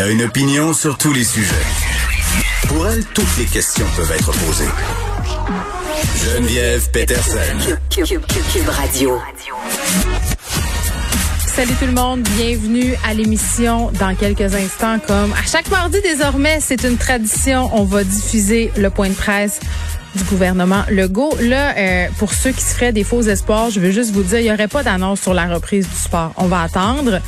Elle 0.00 0.06
a 0.06 0.10
une 0.12 0.22
opinion 0.22 0.72
sur 0.72 0.96
tous 0.96 1.12
les 1.12 1.24
sujets. 1.24 1.54
Pour 2.68 2.88
elle, 2.88 3.04
toutes 3.04 3.36
les 3.36 3.44
questions 3.44 3.84
peuvent 3.96 4.10
être 4.10 4.32
posées. 4.32 4.64
Geneviève 6.16 6.90
Peterson. 6.90 7.76
Cube, 7.90 8.22
Radio. 8.68 9.20
Salut 11.54 11.74
tout 11.78 11.84
le 11.84 11.92
monde, 11.92 12.22
bienvenue 12.22 12.94
à 13.04 13.12
l'émission 13.12 13.90
dans 14.00 14.14
quelques 14.14 14.54
instants. 14.54 15.00
Comme 15.06 15.34
à 15.34 15.46
chaque 15.46 15.68
mardi 15.70 16.00
désormais, 16.00 16.60
c'est 16.62 16.82
une 16.84 16.96
tradition, 16.96 17.68
on 17.74 17.84
va 17.84 18.02
diffuser 18.02 18.72
le 18.78 18.88
point 18.88 19.10
de 19.10 19.14
presse 19.14 19.60
du 20.14 20.24
gouvernement 20.24 20.82
Legault. 20.90 21.34
Là, 21.40 21.76
euh, 21.76 22.06
pour 22.18 22.32
ceux 22.32 22.50
qui 22.50 22.62
se 22.62 22.74
feraient 22.74 22.92
des 22.92 23.04
faux 23.04 23.22
espoirs, 23.22 23.70
je 23.70 23.80
veux 23.80 23.90
juste 23.90 24.10
vous 24.10 24.22
dire, 24.22 24.40
il 24.40 24.44
n'y 24.44 24.52
aurait 24.52 24.68
pas 24.68 24.82
d'annonce 24.82 25.20
sur 25.20 25.34
la 25.34 25.46
reprise 25.46 25.88
du 25.88 25.96
sport. 25.96 26.32
On 26.36 26.46
va 26.46 26.62
attendre. 26.62 27.20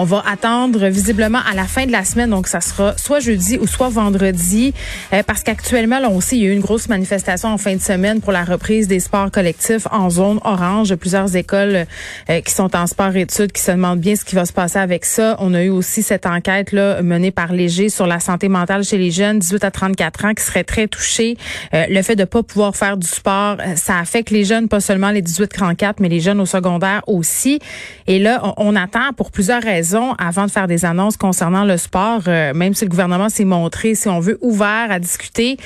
On 0.00 0.04
va 0.04 0.22
attendre 0.30 0.86
visiblement 0.86 1.40
à 1.50 1.56
la 1.56 1.64
fin 1.64 1.84
de 1.84 1.90
la 1.90 2.04
semaine, 2.04 2.30
donc 2.30 2.46
ça 2.46 2.60
sera 2.60 2.96
soit 2.96 3.18
jeudi 3.18 3.58
ou 3.58 3.66
soit 3.66 3.88
vendredi, 3.88 4.72
euh, 5.12 5.24
parce 5.26 5.42
qu'actuellement, 5.42 5.98
là, 5.98 6.08
sait, 6.20 6.36
il 6.36 6.44
y 6.44 6.46
a 6.46 6.50
eu 6.50 6.52
une 6.52 6.60
grosse 6.60 6.88
manifestation 6.88 7.48
en 7.48 7.58
fin 7.58 7.74
de 7.74 7.80
semaine 7.80 8.20
pour 8.20 8.30
la 8.30 8.44
reprise 8.44 8.86
des 8.86 9.00
sports 9.00 9.32
collectifs 9.32 9.88
en 9.90 10.08
zone 10.08 10.38
orange. 10.44 10.94
Plusieurs 10.94 11.34
écoles 11.34 11.86
euh, 12.30 12.40
qui 12.42 12.52
sont 12.52 12.76
en 12.76 12.86
sport-études 12.86 13.50
qui 13.50 13.60
se 13.60 13.72
demandent 13.72 13.98
bien 13.98 14.14
ce 14.14 14.24
qui 14.24 14.36
va 14.36 14.44
se 14.44 14.52
passer 14.52 14.78
avec 14.78 15.04
ça. 15.04 15.36
On 15.40 15.52
a 15.52 15.64
eu 15.64 15.70
aussi 15.70 16.04
cette 16.04 16.26
enquête 16.26 16.70
là 16.70 17.02
menée 17.02 17.32
par 17.32 17.52
Léger 17.52 17.88
sur 17.88 18.06
la 18.06 18.20
santé 18.20 18.48
mentale 18.48 18.84
chez 18.84 18.98
les 18.98 19.10
jeunes 19.10 19.40
18 19.40 19.64
à 19.64 19.70
34 19.72 20.24
ans 20.26 20.34
qui 20.34 20.44
seraient 20.44 20.64
très 20.64 20.86
touchés. 20.86 21.36
le 21.72 22.02
fait 22.02 22.14
de 22.14 22.27
pas 22.28 22.42
pouvoir 22.42 22.76
faire 22.76 22.96
du 22.96 23.06
sport, 23.06 23.56
euh, 23.60 23.76
ça 23.76 23.98
affecte 23.98 24.30
les 24.30 24.44
jeunes, 24.44 24.68
pas 24.68 24.80
seulement 24.80 25.10
les 25.10 25.22
18-34, 25.22 25.94
mais 26.00 26.08
les 26.08 26.20
jeunes 26.20 26.40
au 26.40 26.46
secondaire 26.46 27.02
aussi. 27.06 27.58
Et 28.06 28.18
là, 28.18 28.54
on, 28.56 28.76
attend 28.76 29.12
pour 29.16 29.32
plusieurs 29.32 29.62
raisons 29.62 30.14
avant 30.18 30.46
de 30.46 30.50
faire 30.50 30.68
des 30.68 30.84
annonces 30.84 31.16
concernant 31.16 31.64
le 31.64 31.76
sport, 31.76 32.22
euh, 32.28 32.54
même 32.54 32.74
si 32.74 32.84
le 32.84 32.90
gouvernement 32.90 33.28
s'est 33.28 33.44
montré, 33.44 33.94
si 33.94 34.08
on 34.08 34.20
veut, 34.20 34.38
ouvert 34.40 34.90
à 34.90 35.00
discuter. 35.00 35.56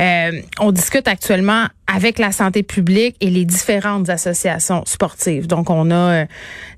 Euh, 0.00 0.32
on 0.58 0.72
discute 0.72 1.06
actuellement 1.06 1.66
avec 1.86 2.18
la 2.18 2.32
santé 2.32 2.62
publique 2.62 3.16
et 3.20 3.30
les 3.30 3.44
différentes 3.44 4.08
associations 4.08 4.82
sportives. 4.86 5.46
Donc, 5.46 5.70
on 5.70 5.90
a 5.90 5.94
euh, 5.94 6.26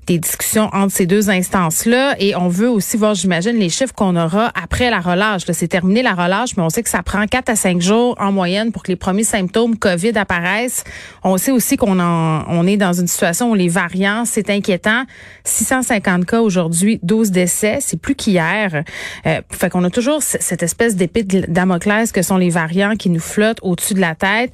des 0.09 0.17
discussions 0.17 0.69
entre 0.73 0.93
ces 0.93 1.05
deux 1.05 1.29
instances-là 1.29 2.15
et 2.19 2.35
on 2.35 2.47
veut 2.47 2.69
aussi 2.69 2.97
voir, 2.97 3.13
j'imagine, 3.13 3.57
les 3.57 3.69
chiffres 3.69 3.93
qu'on 3.93 4.15
aura 4.15 4.51
après 4.61 4.89
la 4.89 4.99
relâche. 4.99 5.43
C'est 5.51 5.67
terminé 5.67 6.01
la 6.01 6.13
relâche, 6.13 6.57
mais 6.57 6.63
on 6.63 6.69
sait 6.69 6.83
que 6.83 6.89
ça 6.89 7.03
prend 7.03 7.25
4 7.25 7.49
à 7.49 7.55
5 7.55 7.81
jours 7.81 8.15
en 8.19 8.31
moyenne 8.31 8.71
pour 8.71 8.83
que 8.83 8.87
les 8.87 8.95
premiers 8.95 9.23
symptômes 9.23 9.77
COVID 9.77 10.17
apparaissent. 10.17 10.83
On 11.23 11.37
sait 11.37 11.51
aussi 11.51 11.77
qu'on 11.77 11.99
on 11.99 12.67
est 12.67 12.77
dans 12.77 12.93
une 12.93 13.07
situation 13.07 13.51
où 13.51 13.55
les 13.55 13.67
variants, 13.67 14.25
c'est 14.25 14.49
inquiétant. 14.49 15.03
650 15.43 16.25
cas 16.25 16.41
aujourd'hui, 16.41 16.99
12 17.03 17.31
décès, 17.31 17.79
c'est 17.81 17.99
plus 17.99 18.15
qu'hier. 18.15 18.83
Euh, 19.25 19.41
fait 19.51 19.69
qu'on 19.69 19.83
a 19.83 19.89
toujours 19.89 20.23
cette 20.23 20.63
espèce 20.63 20.95
d'épée 20.95 21.23
de 21.23 21.45
Damoclès 21.47 22.11
que 22.11 22.21
sont 22.21 22.37
les 22.37 22.49
variants 22.49 22.95
qui 22.95 23.09
nous 23.09 23.19
flottent 23.19 23.59
au-dessus 23.61 23.93
de 23.93 24.01
la 24.01 24.15
tête. 24.15 24.53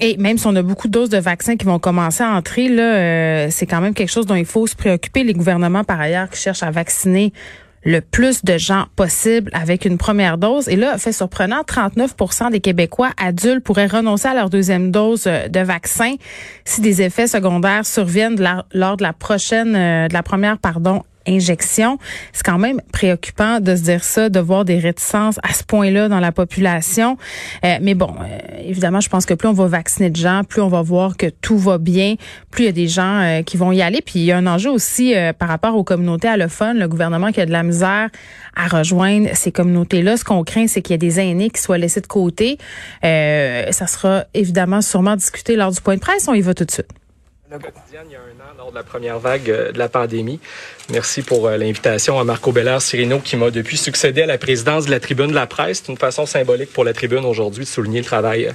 Et 0.00 0.16
même 0.16 0.38
si 0.38 0.46
on 0.46 0.56
a 0.56 0.62
beaucoup 0.62 0.88
de 0.88 0.92
doses 0.92 1.10
de 1.10 1.18
vaccins 1.18 1.56
qui 1.56 1.66
vont 1.66 1.78
commencer 1.78 2.22
à 2.22 2.30
entrer, 2.30 2.68
là, 2.68 2.94
euh, 2.94 3.48
c'est 3.50 3.66
quand 3.66 3.80
même 3.80 3.94
quelque 3.94 4.10
chose 4.10 4.26
dont 4.26 4.34
il 4.34 4.46
faut 4.46 4.66
se 4.66 4.74
préoccuper. 4.74 5.24
Les 5.24 5.34
gouvernements, 5.34 5.84
par 5.84 6.00
ailleurs, 6.00 6.30
qui 6.30 6.40
cherchent 6.40 6.62
à 6.62 6.70
vacciner 6.70 7.32
le 7.84 8.00
plus 8.00 8.44
de 8.44 8.58
gens 8.58 8.86
possible 8.96 9.50
avec 9.54 9.84
une 9.84 9.98
première 9.98 10.38
dose. 10.38 10.68
Et 10.68 10.76
là, 10.76 10.98
fait 10.98 11.12
surprenant, 11.12 11.62
39% 11.62 12.50
des 12.50 12.60
Québécois 12.60 13.10
adultes 13.16 13.64
pourraient 13.64 13.86
renoncer 13.86 14.28
à 14.28 14.34
leur 14.34 14.50
deuxième 14.50 14.90
dose 14.90 15.24
euh, 15.26 15.48
de 15.48 15.60
vaccin 15.60 16.14
si 16.64 16.80
des 16.80 17.02
effets 17.02 17.26
secondaires 17.26 17.86
surviennent 17.86 18.36
lors 18.72 18.96
de 18.96 19.02
la 19.02 19.12
prochaine, 19.12 19.74
euh, 19.76 20.08
de 20.08 20.14
la 20.14 20.22
première, 20.22 20.58
pardon, 20.58 21.02
injection. 21.26 21.98
C'est 22.32 22.44
quand 22.44 22.58
même 22.58 22.80
préoccupant 22.92 23.60
de 23.60 23.76
se 23.76 23.82
dire 23.82 24.04
ça, 24.04 24.28
de 24.28 24.40
voir 24.40 24.64
des 24.64 24.78
réticences 24.78 25.38
à 25.42 25.52
ce 25.52 25.64
point-là 25.64 26.08
dans 26.08 26.20
la 26.20 26.32
population. 26.32 27.16
Euh, 27.64 27.78
mais 27.80 27.94
bon, 27.94 28.14
euh, 28.20 28.38
évidemment, 28.64 29.00
je 29.00 29.08
pense 29.08 29.26
que 29.26 29.34
plus 29.34 29.48
on 29.48 29.52
va 29.52 29.66
vacciner 29.66 30.10
de 30.10 30.16
gens, 30.16 30.42
plus 30.44 30.60
on 30.60 30.68
va 30.68 30.82
voir 30.82 31.16
que 31.16 31.26
tout 31.26 31.58
va 31.58 31.78
bien, 31.78 32.16
plus 32.50 32.64
il 32.64 32.66
y 32.66 32.68
a 32.68 32.72
des 32.72 32.88
gens 32.88 33.20
euh, 33.20 33.42
qui 33.42 33.56
vont 33.56 33.72
y 33.72 33.82
aller. 33.82 34.00
Puis 34.02 34.20
il 34.20 34.24
y 34.24 34.32
a 34.32 34.36
un 34.36 34.46
enjeu 34.46 34.70
aussi 34.70 35.14
par 35.38 35.48
rapport 35.48 35.76
aux 35.76 35.84
communautés 35.84 36.28
allophones, 36.28 36.78
le 36.78 36.88
gouvernement 36.88 37.32
qui 37.32 37.40
a 37.40 37.46
de 37.46 37.52
la 37.52 37.62
misère 37.62 38.08
à 38.56 38.66
rejoindre 38.68 39.28
ces 39.34 39.52
communautés-là. 39.52 40.16
Ce 40.16 40.24
qu'on 40.24 40.42
craint, 40.44 40.66
c'est 40.66 40.82
qu'il 40.82 40.92
y 40.92 40.94
ait 40.94 40.98
des 40.98 41.20
aînés 41.20 41.50
qui 41.50 41.60
soient 41.60 41.78
laissés 41.78 42.00
de 42.00 42.06
côté. 42.06 42.58
ça 43.02 43.86
sera 43.86 44.24
évidemment 44.34 44.80
sûrement 44.80 45.16
discuté 45.16 45.56
lors 45.56 45.70
du 45.70 45.80
point 45.80 45.94
de 45.94 46.00
presse. 46.00 46.28
On 46.28 46.34
y 46.34 46.40
va 46.40 46.54
tout 46.54 46.64
de 46.64 46.70
suite 46.70 46.99
il 47.52 47.94
y 47.94 48.14
a 48.14 48.18
un 48.18 48.40
an, 48.40 48.54
lors 48.56 48.70
de 48.70 48.76
la 48.76 48.84
première 48.84 49.18
vague 49.18 49.50
euh, 49.50 49.72
de 49.72 49.78
la 49.78 49.88
pandémie. 49.88 50.38
Merci 50.90 51.22
pour 51.22 51.48
euh, 51.48 51.56
l'invitation 51.56 52.18
à 52.20 52.24
Marco 52.24 52.52
Bellard 52.52 52.80
Cirino 52.80 53.18
qui 53.18 53.36
m'a 53.36 53.50
depuis 53.50 53.76
succédé 53.76 54.22
à 54.22 54.26
la 54.26 54.38
présidence 54.38 54.86
de 54.86 54.90
la 54.92 55.00
tribune 55.00 55.28
de 55.28 55.34
la 55.34 55.48
presse. 55.48 55.82
C'est 55.84 55.90
une 55.90 55.98
façon 55.98 56.26
symbolique 56.26 56.72
pour 56.72 56.84
la 56.84 56.92
tribune 56.92 57.24
aujourd'hui 57.24 57.64
de 57.64 57.68
souligner 57.68 58.00
le 58.00 58.04
travail 58.04 58.52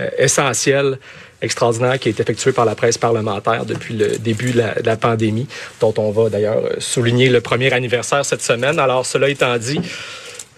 euh, 0.00 0.08
essentiel 0.18 0.98
extraordinaire 1.40 1.98
qui 2.00 2.08
est 2.08 2.18
effectué 2.18 2.52
par 2.52 2.64
la 2.64 2.74
presse 2.74 2.98
parlementaire 2.98 3.64
depuis 3.64 3.94
le 3.94 4.18
début 4.18 4.52
de 4.52 4.62
la, 4.84 4.96
pandémie, 4.96 5.46
dont 5.80 5.94
on 5.98 6.10
va 6.10 6.28
d'ailleurs 6.28 6.62
souligner 6.78 7.28
le 7.28 7.40
premier 7.40 7.72
anniversaire 7.72 8.24
cette 8.24 8.42
semaine. 8.42 8.78
Alors, 8.78 9.06
cela 9.06 9.28
étant 9.28 9.56
dit, 9.58 9.80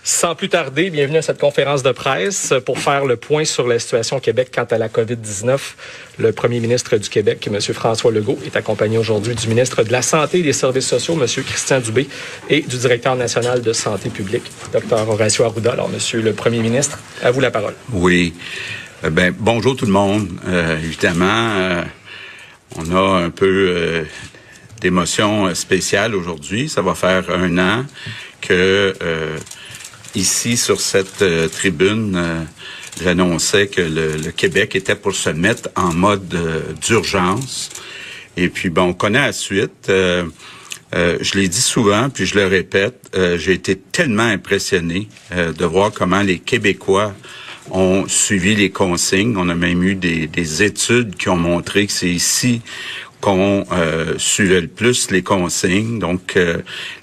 sans 0.07 0.35
plus 0.35 0.51
tarder, 0.51 0.91
bienvenue 0.91 1.17
à 1.17 1.23
cette 1.23 1.41
conférence 1.41 1.83
de 1.83 1.91
presse 1.91 2.53
pour 2.67 2.79
faire 2.79 3.07
le 3.07 3.17
point 3.17 3.47
sur 3.47 3.67
la 3.67 3.79
situation 3.79 4.19
au 4.19 4.21
Québec 4.21 4.51
quant 4.55 4.67
à 4.71 4.77
la 4.77 4.89
COVID-19. 4.89 5.59
Le 6.19 6.31
premier 6.33 6.61
ministre 6.61 6.99
du 6.99 7.09
Québec, 7.09 7.49
M. 7.51 7.59
François 7.59 8.13
Legault, 8.13 8.39
est 8.45 8.55
accompagné 8.55 8.99
aujourd'hui 8.99 9.35
du 9.35 9.49
ministre 9.49 9.83
de 9.83 9.91
la 9.91 10.03
Santé 10.03 10.41
et 10.41 10.43
des 10.43 10.53
Services 10.53 10.87
sociaux, 10.87 11.15
M. 11.19 11.27
Christian 11.27 11.81
Dubé, 11.81 12.07
et 12.51 12.61
du 12.61 12.77
directeur 12.77 13.17
national 13.17 13.63
de 13.63 13.73
santé 13.73 14.11
publique, 14.11 14.43
Dr. 14.75 15.09
Horacio 15.09 15.47
Arruda. 15.47 15.73
Alors, 15.73 15.89
Monsieur 15.89 16.21
le 16.21 16.35
premier 16.35 16.59
ministre, 16.59 16.99
à 17.23 17.31
vous 17.31 17.41
la 17.41 17.51
parole. 17.51 17.75
Oui. 17.91 18.35
Euh, 19.05 19.11
ben, 19.11 19.35
bonjour 19.37 19.75
tout 19.75 19.87
le 19.87 19.93
monde. 19.93 20.29
Euh, 20.47 20.77
évidemment, 20.77 21.49
euh, 21.55 21.83
on 22.77 22.95
a 22.95 23.25
un 23.25 23.31
peu 23.31 24.05
d'émotion 24.83 25.55
spéciale 25.55 26.15
aujourd'hui. 26.15 26.69
Ça 26.69 26.83
va 26.83 26.95
faire 26.95 27.31
un 27.31 27.57
an 27.57 27.87
que 28.43 28.93
ici 30.15 30.57
sur 30.57 30.81
cette 30.81 31.23
euh, 31.23 31.49
tribune, 31.49 32.15
euh, 32.17 32.43
j'annonçais 33.03 33.67
que 33.67 33.81
le, 33.81 34.31
Québec 34.31 34.77
était 34.77 34.95
pour 34.95 35.15
se 35.15 35.31
mettre 35.31 35.69
en 35.77 35.93
mode 35.93 36.33
euh, 36.35 36.61
d'urgence. 36.81 37.71
Et 38.37 38.49
puis, 38.49 38.71
bon, 38.71 38.91
on 38.91 38.95
connaît 38.95 39.21
la 39.21 39.33
suite. 39.33 39.89
je 39.89 41.39
l'ai 41.39 41.49
dit 41.49 41.61
souvent, 41.61 42.11
puis 42.11 42.27
je 42.27 42.35
le 42.35 42.47
répète, 42.47 43.17
j'ai 43.37 43.53
été 43.53 43.77
tellement 43.77 44.25
impressionné 44.25 45.09
de 45.31 45.65
voir 45.65 45.93
comment 45.93 46.21
les 46.21 46.41
Québécois 46.41 47.15
ont 47.71 48.09
suivi 48.09 48.57
les 48.57 48.71
consignes. 48.71 49.37
On 49.37 49.49
a 49.49 49.55
même 49.55 49.85
eu 49.85 49.95
des 49.95 50.63
études 50.65 51.15
qui 51.15 51.29
ont 51.29 51.37
montré 51.37 51.87
que 51.87 51.93
c'est 51.93 52.11
ici 52.11 52.61
qu'on 53.21 53.65
suivait 54.19 54.63
le 54.63 54.67
plus 54.67 55.13
les 55.13 55.23
consignes. 55.23 56.01
Donc, 56.01 56.37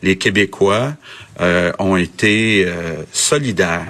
les 0.04 0.18
Québécois 0.18 0.98
euh, 1.42 1.72
ont 1.80 1.98
été 1.98 2.66
euh, 2.68 3.04
solidaires. 3.12 3.88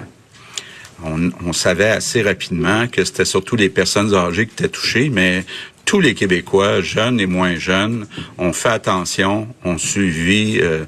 On, 1.04 1.52
savait 1.52 1.90
assez 1.90 2.22
rapidement 2.22 2.88
que 2.88 3.04
c'était 3.04 3.26
surtout 3.26 3.56
les 3.56 3.70
personnes 3.70 4.14
âgées 4.14 4.46
qui 4.46 4.54
étaient 4.54 4.70
touchées, 4.70 5.10
mais 5.10 5.44
tous 5.84 6.00
les 6.00 6.14
Québécois, 6.14 6.82
jeunes 6.82 7.20
et 7.20 7.26
moins 7.26 7.56
jeunes, 7.56 8.08
ont 8.38 8.54
fait 8.54 8.70
attention, 8.70 9.48
ont 9.66 9.80
suivi 9.80 10.60
euh, 10.62 10.86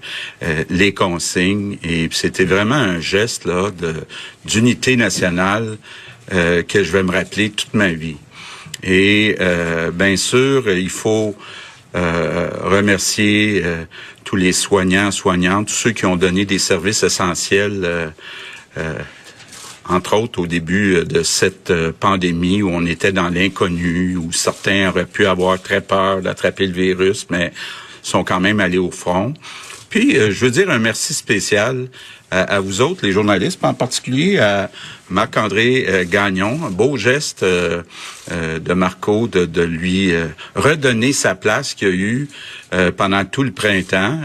les 0.69 0.93
consignes 0.93 1.79
et 1.83 2.07
c'était 2.11 2.45
vraiment 2.45 2.75
un 2.75 3.01
geste 3.01 3.45
là 3.45 3.71
d'unité 4.45 4.95
nationale 4.95 5.77
que 6.29 6.83
je 6.83 6.91
vais 6.91 7.03
me 7.03 7.11
rappeler 7.11 7.49
toute 7.49 7.73
ma 7.73 7.89
vie. 7.89 8.17
Et 8.83 9.35
bien 9.93 10.15
sûr, 10.15 10.69
il 10.69 10.89
faut 10.89 11.35
remercier 11.93 13.63
tous 14.23 14.35
les 14.35 14.53
soignants, 14.53 15.11
soignantes, 15.11 15.67
tous 15.67 15.73
ceux 15.73 15.91
qui 15.91 16.05
ont 16.05 16.15
donné 16.15 16.45
des 16.45 16.57
services 16.57 17.03
essentiels 17.03 17.81
euh, 17.83 18.07
euh, 18.77 18.97
entre 19.87 20.15
autres 20.15 20.39
au 20.39 20.47
début 20.47 21.03
de 21.05 21.21
cette 21.23 21.71
pandémie 21.99 22.63
où 22.63 22.69
on 22.69 22.85
était 22.85 23.11
dans 23.11 23.29
l'inconnu, 23.29 24.17
où 24.17 24.31
certains 24.31 24.89
auraient 24.89 25.05
pu 25.05 25.25
avoir 25.25 25.61
très 25.61 25.81
peur 25.81 26.21
d'attraper 26.21 26.65
le 26.65 26.73
virus, 26.73 27.27
mais 27.29 27.51
sont 28.01 28.23
quand 28.23 28.39
même 28.39 28.59
allés 28.59 28.77
au 28.77 28.91
front. 28.91 29.33
Puis, 29.89 30.15
je 30.15 30.45
veux 30.45 30.51
dire 30.51 30.69
un 30.69 30.79
merci 30.79 31.13
spécial 31.13 31.89
à, 32.33 32.59
vous 32.59 32.81
autres, 32.81 33.05
les 33.05 33.11
journalistes, 33.11 33.59
en 33.63 33.73
particulier 33.73 34.39
à 34.39 34.71
Marc-André 35.09 35.85
euh, 35.87 36.05
Gagnon. 36.09 36.59
Un 36.65 36.71
beau 36.71 36.97
geste 36.97 37.43
euh, 37.43 37.83
euh, 38.31 38.57
de 38.57 38.73
Marco 38.73 39.27
de, 39.27 39.45
de 39.45 39.61
lui 39.61 40.11
redonner 40.55 41.13
sa 41.13 41.35
place 41.35 41.73
qu'il 41.73 41.87
a 41.87 41.91
eu 41.91 42.27
pendant 42.97 43.23
tout 43.23 43.43
le 43.43 43.51
printemps. 43.51 44.19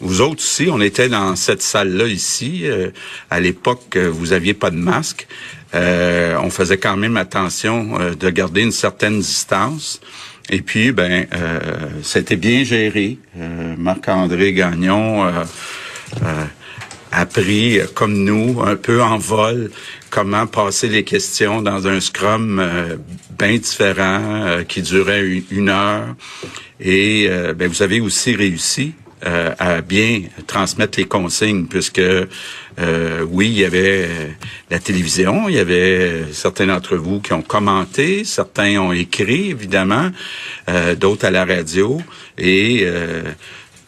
vous 0.00 0.22
autres 0.22 0.42
aussi, 0.42 0.68
on 0.70 0.80
était 0.80 1.10
dans 1.10 1.36
cette 1.36 1.60
salle-là 1.60 2.06
ici. 2.06 2.64
à 3.28 3.38
l'époque, 3.38 3.98
vous 3.98 4.32
aviez 4.32 4.54
pas 4.54 4.70
de 4.70 4.76
masque. 4.76 5.26
on 5.74 6.50
faisait 6.50 6.78
quand 6.78 6.96
même 6.96 7.18
attention 7.18 7.98
de 8.18 8.30
garder 8.30 8.62
une 8.62 8.72
certaine 8.72 9.18
distance. 9.20 10.00
Et 10.48 10.62
puis, 10.62 10.92
ben, 10.92 11.26
c'était 12.02 12.36
bien 12.36 12.64
géré. 12.64 13.18
Marc-André 13.76 14.54
Gagnon 14.54 15.30
appris, 17.16 17.80
euh, 17.80 17.86
comme 17.92 18.14
nous, 18.14 18.60
un 18.62 18.76
peu 18.76 19.02
en 19.02 19.18
vol, 19.18 19.70
comment 20.10 20.46
passer 20.46 20.88
les 20.88 21.02
questions 21.02 21.62
dans 21.62 21.86
un 21.88 22.00
scrum 22.00 22.58
euh, 22.60 22.96
bien 23.38 23.56
différent 23.56 24.20
euh, 24.22 24.62
qui 24.64 24.82
durait 24.82 25.42
une, 25.50 25.70
heure. 25.70 26.14
Et 26.78 27.28
ben, 27.56 27.68
vous 27.68 27.82
avez 27.82 28.00
aussi 28.00 28.34
réussi 28.34 28.92
à 29.22 29.80
bien 29.80 30.24
transmettre 30.46 30.98
les 30.98 31.06
consignes, 31.06 31.64
puisque 31.64 32.02
oui, 33.30 33.46
il 33.46 33.58
y 33.60 33.64
avait 33.64 34.10
la 34.70 34.78
télévision, 34.78 35.48
il 35.48 35.54
y 35.54 35.58
avait 35.58 36.24
certains 36.32 36.66
d'entre 36.66 36.96
vous 36.96 37.20
qui 37.20 37.32
ont 37.32 37.40
commenté, 37.40 38.24
certains 38.24 38.78
ont 38.78 38.92
écrit, 38.92 39.52
évidemment, 39.52 40.10
d'autres 40.98 41.24
à 41.24 41.30
la 41.30 41.46
radio, 41.46 41.98
et 42.36 42.86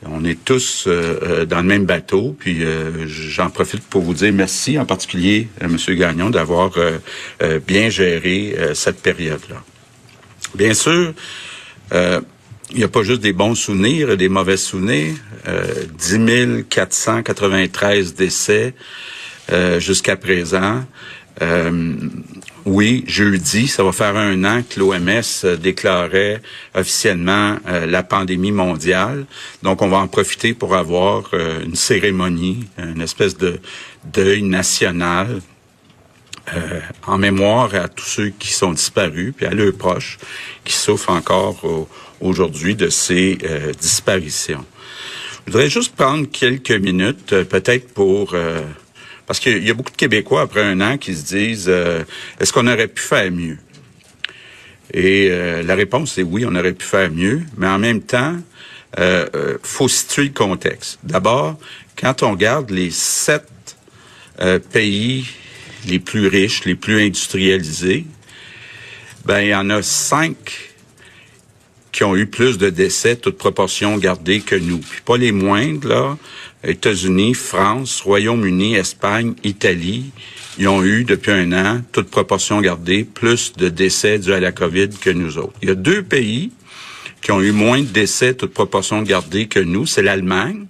on 0.07 0.25
est 0.25 0.45
tous 0.45 0.85
euh, 0.87 1.19
euh, 1.23 1.45
dans 1.45 1.59
le 1.59 1.65
même 1.65 1.85
bateau, 1.85 2.37
puis 2.39 2.63
euh, 2.63 3.07
j'en 3.07 3.51
profite 3.51 3.83
pour 3.83 4.03
vous 4.03 4.15
dire 4.15 4.33
merci, 4.33 4.79
en 4.79 4.87
particulier 4.87 5.49
à 5.61 5.65
M. 5.65 5.77
Gagnon, 5.97 6.31
d'avoir 6.31 6.73
bien 7.67 7.89
géré 7.89 8.57
cette 8.75 9.03
période-là. 9.03 9.63
Bien 10.55 10.75
sûr, 10.75 11.13
il 11.93 12.77
n'y 12.77 12.85
a 12.85 12.89
pas 12.89 13.03
juste 13.03 13.21
des 13.21 13.33
bons 13.33 13.55
souvenirs 13.55 14.11
et 14.11 14.17
des 14.17 14.29
mauvais 14.29 14.57
souvenirs. 14.57 15.15
10 15.99 16.65
493 16.69 18.15
décès 18.15 18.75
jusqu'à 19.79 20.17
présent. 20.17 20.85
Euh, 22.69 22.73
oui, 22.73 23.05
jeudi, 23.07 23.69
ça 23.69 23.83
va 23.83 23.93
faire 23.93 24.17
un 24.17 24.45
an 24.45 24.63
que 24.69 24.79
l'OMS 24.79 25.23
euh, 25.45 25.57
déclarait 25.57 26.41
officiellement 26.75 27.57
euh, 27.67 27.87
la 27.87 28.03
pandémie 28.03 28.53
mondiale. 28.53 29.27
Donc, 29.63 29.83
on 29.83 29.89
va 29.89 29.99
en 29.99 30.09
profiter 30.09 30.55
pour 30.55 30.75
avoir 30.75 31.33
une 31.35 31.75
cérémonie, 31.75 32.69
une 32.79 33.01
espèce 33.01 33.37
de 33.37 33.61
deuil 34.05 34.43
national 34.43 35.41
en 37.07 37.19
mémoire 37.19 37.75
à 37.75 37.89
tous 37.89 38.07
ceux 38.07 38.29
qui 38.31 38.53
sont 38.53 38.73
disparus, 38.73 39.35
puis 39.37 39.45
à 39.45 39.51
leurs 39.51 39.75
proches 39.75 40.17
qui 40.65 40.73
souffrent 40.73 41.11
encore 41.11 41.89
aujourd'hui 42.23 42.75
de 42.75 42.89
ces 42.89 43.37
disparitions. 43.79 44.65
Je 45.47 45.53
voudrais 45.53 45.69
juste 45.69 45.95
prendre 45.95 46.27
quelques 46.31 46.71
minutes, 46.71 47.45
peut-être 47.45 47.93
pour 47.93 48.35
parce 49.29 49.41
qu'il 49.41 49.63
y 49.63 49.71
a 49.71 49.75
beaucoup 49.75 49.93
de 49.93 49.97
Québécois 49.97 50.41
après 50.41 50.63
un 50.63 50.81
an 50.81 50.97
qui 50.97 51.15
se 51.15 51.27
disent 51.27 51.67
euh, 51.69 52.03
est-ce 52.41 52.51
qu'on 52.51 52.67
aurait 52.67 52.89
pu 52.89 53.03
faire 53.03 53.31
mieux? 53.31 53.59
Et 54.95 55.29
euh, 55.31 55.63
la 55.63 55.75
réponse 55.75 56.17
est 56.17 56.23
oui, 56.23 56.47
on 56.47 56.55
aurait 56.55 56.73
pu 56.73 56.87
faire 56.87 57.11
mieux, 57.11 57.43
mais 57.59 57.67
en 57.67 57.79
même 57.79 58.01
temps, 58.01 58.37
euh, 58.99 59.59
faut 59.63 59.87
situer 59.87 60.25
le 60.25 60.31
contexte. 60.31 60.99
D'abord, 61.03 61.59
quand 62.01 62.23
on 62.23 62.31
regarde 62.31 62.71
les 62.71 62.91
sept 62.91 63.45
pays 64.73 65.27
les 65.87 65.99
plus 65.99 66.27
riches, 66.29 66.65
les 66.65 66.77
plus 66.77 67.03
industrialisés, 67.03 68.07
ben 69.27 69.41
il 69.41 69.49
y 69.49 69.55
en 69.55 69.69
a 69.69 69.83
cinq 69.83 70.71
qui 71.93 72.05
ont 72.05 72.17
eu 72.17 72.27
plus 72.27 72.57
de 72.57 72.71
décès, 72.71 73.17
toute 73.17 73.37
proportion 73.37 73.99
gardée 73.99 74.41
que 74.41 74.55
nous. 74.55 74.79
Puis 74.79 75.01
pas 75.05 75.19
les 75.19 75.33
moindres, 75.33 75.89
là. 75.89 76.19
États-Unis, 76.65 77.35
France, 77.35 78.01
Royaume-Uni, 78.01 78.75
Espagne, 78.75 79.35
Italie, 79.45 80.11
ils 80.59 80.67
ont 80.67 80.83
eu 80.83 81.05
depuis 81.05 81.31
un 81.31 81.53
an, 81.53 81.83
toute 81.93 82.11
proportion 82.11 82.61
gardée, 82.61 83.05
plus 83.05 83.53
de 83.57 83.69
décès 83.69 84.19
dus 84.19 84.33
à 84.33 84.41
la 84.41 84.51
COVID 84.51 84.89
que 85.01 85.11
nous 85.11 85.39
autres. 85.39 85.55
Il 85.63 85.69
y 85.69 85.73
a 85.73 85.77
deux 85.77 86.03
pays 86.03 86.51
qui 87.23 87.31
ont 87.31 87.41
eu 87.41 87.53
moins 87.53 87.81
de 87.81 87.87
décès, 87.87 88.35
toute 88.35 88.53
proportion 88.53 89.03
gardée 89.03 89.47
que 89.47 89.61
nous, 89.61 89.87
c'est 89.87 90.03
l'Allemagne. 90.03 90.67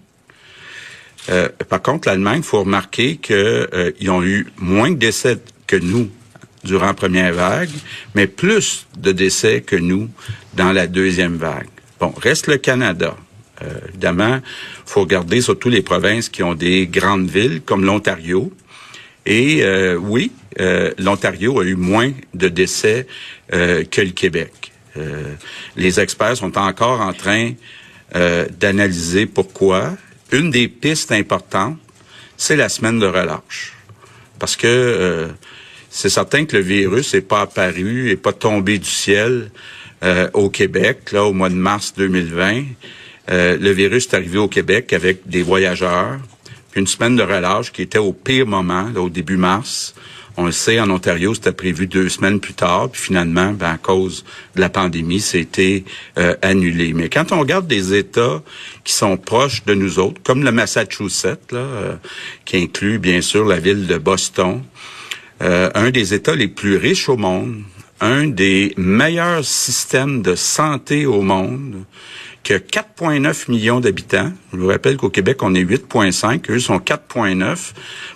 Euh, 1.31 1.49
par 1.69 1.83
contre, 1.83 2.09
l'Allemagne, 2.09 2.43
faut 2.43 2.61
remarquer 2.61 3.17
qu'ils 3.17 3.37
euh, 3.37 3.93
ont 4.09 4.23
eu 4.23 4.47
moins 4.59 4.91
de 4.91 4.97
décès 4.97 5.39
que 5.67 5.77
nous 5.77 6.11
durant 6.65 6.87
la 6.87 6.95
première 6.95 7.33
vague, 7.33 7.71
mais 8.15 8.27
plus 8.27 8.87
de 8.99 9.13
décès 9.13 9.63
que 9.63 9.77
nous 9.77 10.11
dans 10.55 10.73
la 10.73 10.87
deuxième 10.87 11.37
vague. 11.37 11.69
Bon, 12.01 12.13
reste 12.17 12.47
le 12.47 12.59
Canada. 12.59 13.17
Euh, 13.63 13.79
évidemment, 13.89 14.41
faut 14.87 15.01
regarder 15.01 15.41
surtout 15.41 15.69
les 15.69 15.83
provinces 15.83 16.29
qui 16.29 16.43
ont 16.43 16.55
des 16.55 16.87
grandes 16.87 17.29
villes 17.29 17.61
comme 17.65 17.85
l'Ontario. 17.85 18.53
Et 19.27 19.63
euh, 19.63 19.97
oui, 19.97 20.33
euh, 20.61 20.93
l'Ontario 20.99 21.61
a 21.61 21.65
eu 21.65 21.75
moins 21.75 22.13
de 22.35 22.49
décès 22.49 23.07
que 23.51 24.01
le 24.01 24.11
Québec. 24.11 24.53
les 25.77 26.01
experts 26.01 26.37
sont 26.37 26.59
encore 26.59 27.01
en 27.01 27.15
train 27.15 27.53
d'analyser 28.61 29.25
pourquoi. 29.25 29.97
Une 30.33 30.51
des 30.51 30.69
pistes 30.69 31.13
importantes, 31.13 31.79
c'est 32.37 32.57
la 32.57 32.69
semaine 32.69 32.99
de 32.99 33.07
relâche. 33.07 33.73
Parce 34.39 34.55
que 34.55 35.31
c'est 35.89 36.11
certain 36.11 36.45
que 36.45 36.59
le 36.59 36.63
virus 36.63 37.15
n'est 37.15 37.23
pas 37.23 37.41
apparu, 37.41 38.09
n'est 38.09 38.17
pas 38.17 38.35
tombé 38.35 38.79
du 38.79 38.91
ciel 38.91 39.51
au 40.35 40.51
Québec, 40.51 41.13
là, 41.13 41.25
au 41.25 41.33
mois 41.33 41.49
de 41.49 41.55
mars 41.55 41.95
2020. 41.97 42.65
Euh, 43.31 43.59
le 43.59 43.71
virus 43.71 44.07
est 44.07 44.15
arrivé 44.15 44.39
au 44.39 44.49
Québec 44.49 44.93
avec 44.93 45.29
des 45.29 45.43
voyageurs, 45.43 46.19
une 46.75 46.87
semaine 46.87 47.17
de 47.17 47.23
relâche 47.23 47.73
qui 47.73 47.83
était 47.83 47.99
au 47.99 48.13
pire 48.13 48.47
moment, 48.47 48.89
là, 48.95 49.01
au 49.01 49.11
début 49.11 49.37
mars. 49.37 49.95
On 50.37 50.47
le 50.47 50.53
sait, 50.53 50.79
en 50.79 50.89
Ontario, 50.89 51.35
c'était 51.35 51.53
prévu 51.53 51.89
deux 51.89 52.09
semaines 52.09 52.39
plus 52.39 52.55
tard, 52.55 52.91
puis 52.91 53.03
finalement, 53.03 53.53
ben, 53.53 53.73
à 53.73 53.77
cause 53.77 54.25
de 54.55 54.61
la 54.61 54.69
pandémie, 54.69 55.21
c'était 55.21 55.85
euh, 56.17 56.37
annulé. 56.43 56.93
Mais 56.95 57.09
quand 57.09 57.33
on 57.33 57.41
regarde 57.41 57.67
des 57.67 57.93
États 57.95 58.41
qui 58.85 58.93
sont 58.93 59.17
proches 59.17 59.65
de 59.65 59.75
nous 59.75 59.99
autres, 59.99 60.23
comme 60.23 60.45
le 60.45 60.53
Massachusetts, 60.53 61.51
là, 61.51 61.59
euh, 61.59 61.97
qui 62.45 62.57
inclut 62.57 62.99
bien 62.99 63.21
sûr 63.21 63.45
la 63.45 63.59
ville 63.59 63.87
de 63.87 63.99
Boston, 63.99 64.63
un 65.41 65.91
des 65.91 66.15
États 66.15 66.35
les 66.35 66.49
plus 66.49 66.77
riches 66.77 67.09
au 67.09 67.17
monde, 67.17 67.63
un 68.01 68.27
des 68.27 68.75
meilleurs 68.77 69.45
systèmes 69.45 70.23
de 70.23 70.35
santé 70.35 71.07
au 71.07 71.23
monde, 71.23 71.85
qui 72.43 72.53
a 72.55 72.59
4,9 72.59 73.51
millions 73.51 73.81
d'habitants. 73.81 74.33
Je 74.53 74.59
vous 74.59 74.69
rappelle 74.69 74.97
qu'au 74.97 75.11
Québec, 75.11 75.43
on 75.43 75.55
est 75.55 75.63
8,5. 75.63 76.51
Eux 76.51 76.59
sont 76.59 76.79
4,9. 76.79 77.73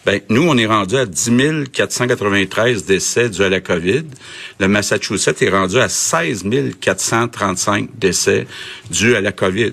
Ben, 0.07 0.21
nous, 0.29 0.49
on 0.49 0.57
est 0.57 0.67
rendu 0.67 0.97
à 0.97 1.07
10 1.07 1.69
493 1.73 2.85
décès 2.85 3.29
dus 3.29 3.43
à 3.43 3.49
la 3.49 3.61
COVID. 3.61 4.05
Le 4.59 4.69
Massachusetts 4.69 5.43
est 5.43 5.51
rendu 5.51 5.79
à 5.79 5.89
16 5.89 6.45
435 6.81 7.91
décès 7.99 8.47
dus 8.91 9.15
à 9.17 9.21
la 9.21 9.33
COVID. 9.33 9.73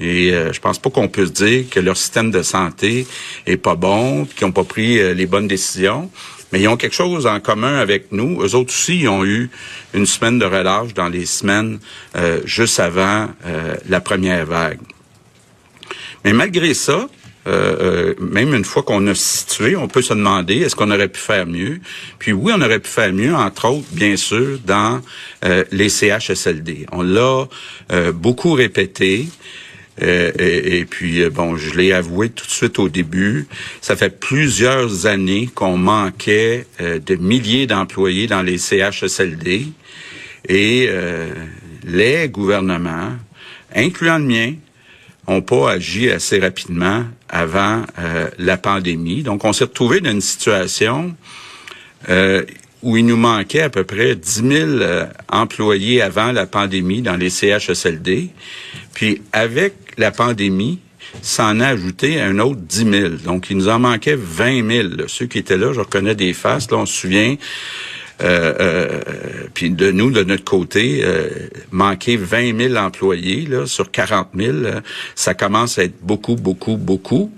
Et 0.00 0.32
euh, 0.32 0.52
je 0.52 0.60
pense 0.60 0.80
pas 0.80 0.90
qu'on 0.90 1.06
puisse 1.06 1.32
dire 1.32 1.66
que 1.70 1.78
leur 1.78 1.96
système 1.96 2.32
de 2.32 2.42
santé 2.42 3.06
est 3.46 3.56
pas 3.56 3.76
bon, 3.76 4.24
qu'ils 4.24 4.46
n'ont 4.46 4.52
pas 4.52 4.64
pris 4.64 4.98
euh, 4.98 5.14
les 5.14 5.26
bonnes 5.26 5.46
décisions 5.46 6.10
mais 6.52 6.60
ils 6.60 6.68
ont 6.68 6.76
quelque 6.76 6.94
chose 6.94 7.26
en 7.26 7.40
commun 7.40 7.78
avec 7.78 8.12
nous. 8.12 8.42
Eux 8.42 8.54
autres 8.54 8.72
aussi, 8.72 9.00
ils 9.00 9.08
ont 9.08 9.24
eu 9.24 9.50
une 9.94 10.06
semaine 10.06 10.38
de 10.38 10.44
relâche 10.44 10.92
dans 10.94 11.08
les 11.08 11.24
semaines 11.24 11.80
euh, 12.16 12.40
juste 12.44 12.78
avant 12.78 13.28
euh, 13.46 13.74
la 13.88 14.00
première 14.00 14.44
vague. 14.44 14.80
Mais 16.24 16.34
malgré 16.34 16.74
ça, 16.74 17.08
euh, 17.48 18.14
même 18.20 18.54
une 18.54 18.64
fois 18.64 18.82
qu'on 18.82 19.04
a 19.08 19.14
situé, 19.14 19.74
on 19.76 19.88
peut 19.88 20.02
se 20.02 20.14
demander 20.14 20.58
est-ce 20.58 20.76
qu'on 20.76 20.90
aurait 20.90 21.08
pu 21.08 21.18
faire 21.18 21.46
mieux? 21.46 21.80
Puis 22.18 22.32
oui, 22.32 22.52
on 22.54 22.60
aurait 22.60 22.78
pu 22.78 22.90
faire 22.90 23.12
mieux, 23.12 23.34
entre 23.34 23.68
autres, 23.68 23.88
bien 23.90 24.16
sûr, 24.16 24.58
dans 24.64 25.00
les 25.72 25.88
CHSLD. 25.88 26.86
On 26.92 27.02
l'a 27.02 27.48
beaucoup 28.12 28.52
répété. 28.52 29.26
Euh, 30.00 30.32
et, 30.38 30.84
puis, 30.86 31.22
euh, 31.22 31.30
bon, 31.30 31.56
je 31.56 31.76
l'ai 31.76 31.92
avoué 31.92 32.30
tout 32.30 32.46
de 32.46 32.50
suite 32.50 32.78
au 32.78 32.88
début, 32.88 33.46
ça 33.82 33.94
fait 33.94 34.18
plusieurs 34.18 35.06
années 35.06 35.50
qu'on 35.54 35.76
manquait 35.76 36.66
euh, 36.80 36.98
de 36.98 37.14
milliers 37.16 37.66
d'employés 37.66 38.26
dans 38.26 38.42
les 38.42 38.56
CHSLD 38.56 39.66
et 40.48 40.88
les 41.84 42.28
gouvernements, 42.28 43.12
incluant 43.76 44.18
le 44.18 44.24
mien, 44.24 44.54
ont 45.28 45.40
pas 45.40 45.70
agi 45.70 46.10
assez 46.10 46.40
rapidement 46.40 47.04
avant 47.28 47.84
la 48.38 48.56
pandémie. 48.56 49.22
Donc, 49.22 49.44
on 49.44 49.52
s'est 49.52 49.64
retrouvé 49.64 50.00
dans 50.00 50.10
une 50.10 50.20
situation 50.20 51.14
où 52.82 52.96
il 52.96 53.06
nous 53.06 53.16
manquait 53.16 53.62
à 53.62 53.70
peu 53.70 53.84
près 53.84 54.16
10 54.16 54.42
000 54.48 54.80
employés 55.28 56.02
avant 56.02 56.32
la 56.32 56.46
pandémie 56.46 57.02
dans 57.02 57.16
les 57.16 57.30
CHSLD. 57.30 58.30
Puis 58.92 59.22
avec 59.32 59.74
la 59.98 60.10
pandémie, 60.10 60.80
s'en 61.20 61.60
a 61.60 61.68
ajouté 61.68 62.20
un 62.20 62.38
autre 62.38 62.60
10 62.60 62.90
000. 62.90 63.08
Donc, 63.24 63.50
il 63.50 63.56
nous 63.56 63.68
en 63.68 63.78
manquait 63.78 64.16
20 64.16 64.70
000. 64.70 64.88
Ceux 65.08 65.26
qui 65.26 65.38
étaient 65.38 65.56
là, 65.56 65.72
je 65.72 65.80
reconnais 65.80 66.14
des 66.14 66.32
faces, 66.32 66.70
là, 66.70 66.78
on 66.78 66.86
se 66.86 66.94
souvient. 66.94 67.36
Euh, 68.22 68.54
euh, 68.60 69.00
puis 69.52 69.70
de 69.70 69.90
nous, 69.90 70.10
de 70.10 70.22
notre 70.22 70.44
côté, 70.44 71.00
euh, 71.04 71.48
manquer 71.70 72.16
20 72.16 72.56
000 72.68 72.76
employés 72.76 73.46
là, 73.46 73.66
sur 73.66 73.90
40 73.90 74.28
000, 74.36 74.58
ça 75.14 75.34
commence 75.34 75.78
à 75.78 75.84
être 75.84 76.00
beaucoup, 76.02 76.36
beaucoup, 76.36 76.76
beaucoup. 76.76 77.32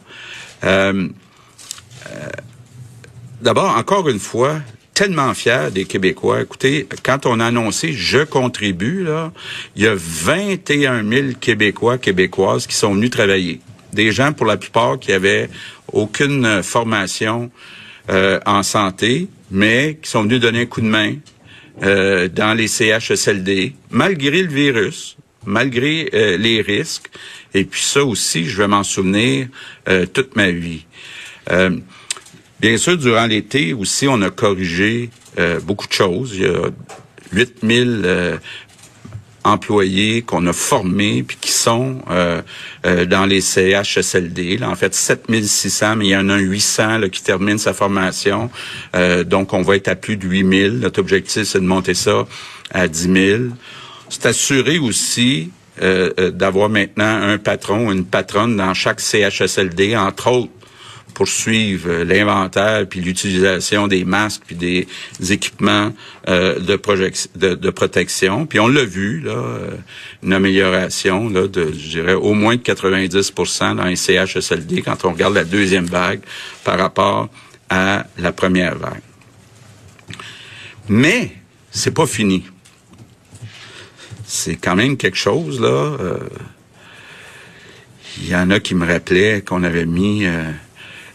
D'abord, 3.42 3.76
encore 3.76 4.08
une 4.08 4.18
fois, 4.18 4.61
tellement 4.94 5.34
fier 5.34 5.70
des 5.72 5.84
Québécois. 5.84 6.42
Écoutez, 6.42 6.86
quand 7.02 7.26
on 7.26 7.40
a 7.40 7.46
annoncé 7.46 7.92
je 7.92 8.18
contribue, 8.24 9.02
là, 9.02 9.32
il 9.76 9.82
y 9.82 9.88
a 9.88 9.94
21 9.94 11.06
000 11.06 11.28
Québécois, 11.40 11.98
Québécoises 11.98 12.66
qui 12.66 12.76
sont 12.76 12.94
venus 12.94 13.10
travailler. 13.10 13.60
Des 13.92 14.12
gens, 14.12 14.32
pour 14.32 14.46
la 14.46 14.56
plupart, 14.56 14.98
qui 14.98 15.12
avaient 15.12 15.50
aucune 15.92 16.62
formation 16.62 17.50
euh, 18.10 18.38
en 18.46 18.62
santé, 18.62 19.28
mais 19.50 19.98
qui 20.00 20.08
sont 20.08 20.22
venus 20.22 20.40
donner 20.40 20.62
un 20.62 20.66
coup 20.66 20.80
de 20.80 20.86
main 20.86 21.14
euh, 21.82 22.28
dans 22.28 22.54
les 22.54 22.68
CHSLD, 22.68 23.74
malgré 23.90 24.42
le 24.42 24.48
virus, 24.48 25.16
malgré 25.44 26.08
euh, 26.14 26.36
les 26.36 26.60
risques. 26.60 27.10
Et 27.52 27.64
puis 27.64 27.82
ça 27.82 28.04
aussi, 28.04 28.46
je 28.46 28.58
vais 28.58 28.68
m'en 28.68 28.82
souvenir 28.82 29.46
toute 30.12 30.34
ma 30.34 30.50
vie. 30.50 30.84
Bien 32.64 32.78
sûr, 32.78 32.97
durant 32.97 33.26
l'été 33.26 33.75
aussi, 33.75 34.09
on 34.09 34.23
a 34.23 34.30
corrigé 34.30 35.11
euh, 35.38 35.61
beaucoup 35.61 35.87
de 35.87 35.92
choses. 35.92 36.33
Il 36.35 36.44
y 36.44 36.47
a 36.47 36.71
8000 37.30 38.02
euh, 38.06 38.38
employés 39.44 40.23
qu'on 40.23 40.47
a 40.47 40.54
formés 40.54 41.23
puis 41.25 41.37
qui 41.38 41.50
sont 41.50 41.99
euh, 42.11 42.40
dans 43.04 43.26
les 43.26 43.42
CHSLD. 43.42 44.56
Là, 44.56 44.71
en 44.71 44.76
fait, 44.76 44.94
7600, 44.94 45.97
mais 45.97 46.06
il 46.06 46.11
y 46.12 46.16
en 46.16 46.30
a 46.30 46.37
un 46.37 46.38
800 46.38 46.97
là, 47.00 47.11
qui 47.11 47.23
termine 47.23 47.59
sa 47.59 47.75
formation. 47.75 48.49
donc, 49.26 49.52
on 49.52 49.61
va 49.61 49.76
être 49.76 49.88
à 49.88 49.94
plus 49.94 50.16
de 50.16 50.26
8000. 50.26 50.78
Notre 50.78 51.00
objectif, 51.00 51.42
c'est 51.42 51.61
de 51.61 51.66
monter 51.66 51.92
ça 51.92 52.26
à 52.71 52.88
10 52.88 53.12
000. 53.12 53.42
C'est 54.09 54.25
assuré 54.25 54.78
aussi 54.78 55.50
d'avoir 56.33 56.71
maintenant 56.71 57.21
un 57.25 57.37
patron 57.37 57.88
ou 57.88 57.92
une 57.92 58.06
patronne 58.06 58.56
dans 58.56 58.73
chaque 58.73 59.00
CHSLD, 59.00 59.97
entre 59.99 60.30
autres 60.30 60.53
poursuivre 61.14 61.88
euh, 61.88 62.04
l'inventaire 62.04 62.87
puis 62.87 63.00
l'utilisation 63.00 63.87
des 63.87 64.04
masques 64.04 64.42
puis 64.47 64.56
des, 64.56 64.87
équipements 65.33 65.92
euh, 66.28 66.59
de, 66.59 67.54
de, 67.54 67.71
protection. 67.71 68.47
Puis 68.47 68.61
on 68.61 68.68
l'a 68.68 68.85
vu 68.85 69.21
là, 69.21 69.33
euh, 69.33 69.71
une 70.23 70.33
amélioration 70.33 71.30
là 71.30 71.47
de, 71.47 71.73
je 71.73 71.88
dirais, 71.88 72.14
au 72.14 72.35
moins 72.35 72.56
de 72.56 72.62
90% 72.62 73.76
dans 73.76 73.85
les 73.85 73.97
CHSLD 73.97 74.83
quand 74.83 75.04
on 75.04 75.12
regarde 75.12 75.35
la 75.35 75.44
deuxième 75.44 75.87
vague 75.87 76.21
par 76.64 76.78
rapport 76.78 77.30
à 77.71 78.06
la 78.18 78.33
première 78.33 78.76
vague. 78.76 79.00
Mais 80.88 81.33
c'est 81.71 81.94
pas 81.94 82.06
fini. 82.06 82.44
C'est 84.26 84.56
quand 84.56 84.76
même 84.76 84.97
quelque 84.97 85.16
chose 85.16 85.61
là. 85.61 85.97
Il 88.18 88.28
y 88.28 88.37
en 88.37 88.50
a 88.50 88.61
qui 88.61 88.75
me 88.75 88.87
rappelaient 88.87 89.42
qu'on 89.42 89.64
avait 89.64 89.87
mis 89.87 90.25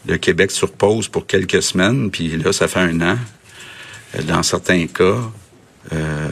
le 0.08 0.18
Québec 0.18 0.52
sur 0.52 0.72
pause 0.72 1.08
pour 1.08 1.28
quelques 1.28 1.62
semaines, 1.62 2.10
puis 2.12 2.38
là, 2.38 2.54
ça 2.54 2.68
fait 2.68 2.80
un 2.80 3.02
an. 3.02 3.18
Euh, 4.16 4.24
dans 4.24 4.44
certains 4.44 4.88
cas, 4.88 5.20
euh, 5.94 6.30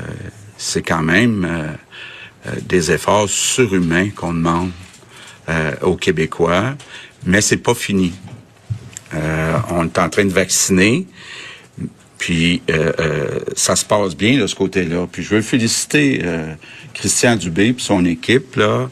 c'est 0.57 0.81
quand 0.81 1.01
même 1.01 1.45
euh, 1.45 2.51
des 2.63 2.91
efforts 2.91 3.29
surhumains 3.29 4.09
qu'on 4.09 4.33
demande 4.33 4.71
aux 5.81 5.95
Québécois, 5.95 6.75
mais 7.25 7.39
c'est 7.39 7.55
pas 7.55 7.73
fini. 7.73 8.11
on 9.13 9.85
est 9.85 9.97
en 9.97 10.09
train 10.09 10.25
de 10.25 10.33
vacciner, 10.33 11.07
puis 12.17 12.61
ça 13.55 13.77
se 13.77 13.85
passe 13.85 14.13
bien 14.13 14.41
de 14.41 14.45
ce 14.45 14.55
côté-là. 14.55 15.07
Puis 15.09 15.23
je 15.23 15.35
veux 15.35 15.41
féliciter 15.41 16.21
Christian 16.93 17.37
Dubé 17.37 17.67
et 17.67 17.75
son 17.77 18.03
équipe 18.03 18.57
là. 18.57 18.89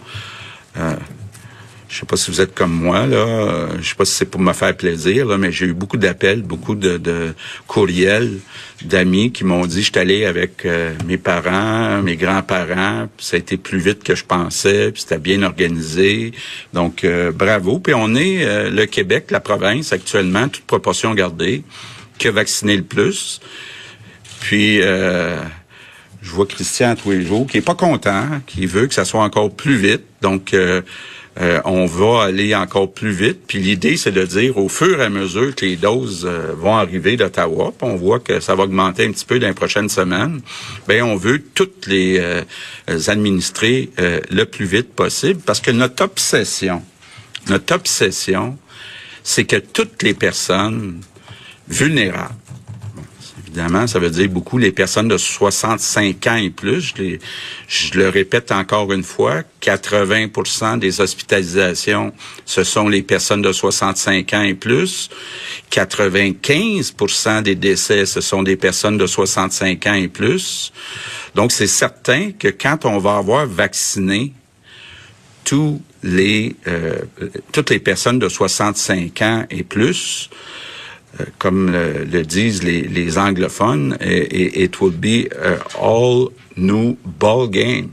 Je 1.95 2.01
sais 2.01 2.05
pas 2.05 2.17
si 2.17 2.29
vous 2.29 2.41
êtes 2.41 2.53
comme 2.53 2.73
moi 2.73 3.07
là. 3.07 3.69
Je 3.79 3.87
sais 3.87 3.95
pas 3.95 4.03
si 4.03 4.11
c'est 4.11 4.25
pour 4.25 4.41
me 4.41 4.51
faire 4.51 4.75
plaisir 4.75 5.27
là, 5.27 5.37
mais 5.37 5.53
j'ai 5.53 5.67
eu 5.67 5.73
beaucoup 5.73 5.95
d'appels, 5.95 6.41
beaucoup 6.41 6.75
de, 6.75 6.97
de 6.97 7.33
courriels 7.67 8.39
d'amis 8.83 9.31
qui 9.31 9.45
m'ont 9.45 9.65
dit 9.65 9.81
je 9.81 9.91
suis 9.91 9.97
allé 9.97 10.25
avec 10.25 10.65
euh, 10.65 10.93
mes 11.07 11.17
parents, 11.17 12.01
mes 12.01 12.17
grands-parents, 12.17 13.07
ça 13.17 13.37
a 13.37 13.39
été 13.39 13.55
plus 13.55 13.79
vite 13.79 14.03
que 14.03 14.13
je 14.13 14.25
pensais, 14.25 14.91
puis 14.91 15.03
c'était 15.03 15.19
bien 15.19 15.41
organisé. 15.41 16.33
Donc 16.73 17.05
euh, 17.05 17.31
bravo. 17.31 17.79
Puis 17.79 17.93
on 17.93 18.13
est 18.13 18.43
euh, 18.43 18.69
le 18.69 18.87
Québec, 18.87 19.31
la 19.31 19.39
province 19.39 19.93
actuellement, 19.93 20.49
toute 20.49 20.65
proportion 20.65 21.13
gardée, 21.13 21.63
qui 22.17 22.27
a 22.27 22.31
vacciné 22.31 22.75
le 22.75 22.83
plus. 22.83 23.39
Puis 24.41 24.81
je 24.81 26.31
vois 26.31 26.45
Christian 26.45 26.93
tous 26.95 27.11
les 27.11 27.25
jours 27.25 27.47
qui 27.47 27.59
est 27.59 27.65
pas 27.65 27.73
content, 27.73 28.41
qui 28.45 28.65
veut 28.65 28.87
que 28.87 28.93
ça 28.93 29.05
soit 29.05 29.23
encore 29.23 29.55
plus 29.55 29.77
vite. 29.77 30.03
Donc 30.21 30.53
euh, 31.39 31.59
on 31.65 31.85
va 31.85 32.23
aller 32.23 32.55
encore 32.55 32.93
plus 32.93 33.11
vite. 33.11 33.41
Puis 33.45 33.59
l'idée, 33.59 33.97
c'est 33.97 34.11
de 34.11 34.23
dire 34.23 34.57
au 34.57 34.69
fur 34.69 35.01
et 35.01 35.05
à 35.05 35.09
mesure 35.09 35.53
que 35.53 35.65
les 35.65 35.75
doses 35.75 36.25
euh, 36.25 36.53
vont 36.57 36.75
arriver 36.75 37.17
d'Ottawa, 37.17 37.73
on 37.81 37.95
voit 37.95 38.19
que 38.19 38.39
ça 38.39 38.55
va 38.55 38.63
augmenter 38.63 39.05
un 39.05 39.11
petit 39.11 39.25
peu 39.25 39.37
dans 39.39 39.47
les 39.47 39.53
prochaines 39.53 39.89
semaines, 39.89 40.41
ben 40.87 41.03
on 41.03 41.17
veut 41.17 41.43
toutes 41.53 41.87
les 41.87 42.19
euh, 42.19 42.41
administrer 43.07 43.89
le 43.97 44.43
plus 44.45 44.65
vite 44.65 44.93
possible 44.93 45.41
parce 45.45 45.59
que 45.59 45.71
notre 45.71 46.03
obsession, 46.03 46.81
notre 47.49 47.75
obsession, 47.75 48.57
c'est 49.23 49.45
que 49.45 49.57
toutes 49.57 50.03
les 50.03 50.13
personnes 50.13 51.01
vulnérables 51.67 52.35
évidemment, 53.55 53.87
ça 53.87 53.99
veut 53.99 54.09
dire 54.09 54.27
beaucoup 54.29 54.57
les 54.57 54.71
personnes 54.71 55.07
de 55.07 55.17
65 55.17 56.27
ans 56.27 56.35
et 56.35 56.49
plus. 56.49 56.93
Je, 57.67 57.97
le 57.97 58.09
répète 58.09 58.51
encore 58.51 58.91
une 58.91 59.03
fois, 59.03 59.43
80% 59.61 60.79
des 60.79 60.99
hospitalisations, 60.99 62.13
ce 62.45 62.63
sont 62.63 62.89
les 62.89 63.01
personnes 63.01 63.41
de 63.41 63.51
65 63.51 64.33
ans 64.33 64.41
et 64.41 64.55
plus. 64.55 65.09
95% 65.71 67.43
des 67.43 67.55
décès, 67.55 68.05
ce 68.05 68.21
sont 68.21 68.43
des 68.43 68.57
personnes 68.57 68.97
de 68.97 69.07
65 69.07 69.87
ans 69.87 69.93
et 69.93 70.09
plus. 70.09 70.73
Donc, 71.33 71.51
c'est 71.51 71.67
certain 71.67 72.31
que 72.31 72.49
quand 72.49 72.85
on 72.85 72.97
va 72.97 73.17
avoir 73.17 73.45
vacciné 73.45 74.33
tous 75.43 75.81
les, 76.03 76.55
euh, 76.67 77.01
toutes 77.51 77.69
les 77.69 77.79
personnes 77.79 78.19
de 78.19 78.27
65 78.27 79.21
ans 79.21 79.45
et 79.49 79.63
plus, 79.63 80.29
comme 81.39 81.71
le, 81.71 82.23
disent 82.23 82.63
les, 82.63 83.17
anglophones, 83.17 83.97
it 84.01 84.79
will 84.81 84.91
be 84.91 85.29
all 85.79 86.29
new 86.57 86.97
ball 87.05 87.49
game. 87.49 87.89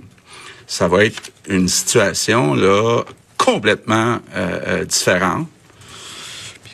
Ça 0.67 0.89
va 0.89 1.05
être 1.05 1.31
une 1.49 1.69
situation 1.69 2.55
là 2.55 3.03
complètement 3.37 4.21
euh, 4.35 4.61
euh, 4.67 4.85
différente. 4.85 5.49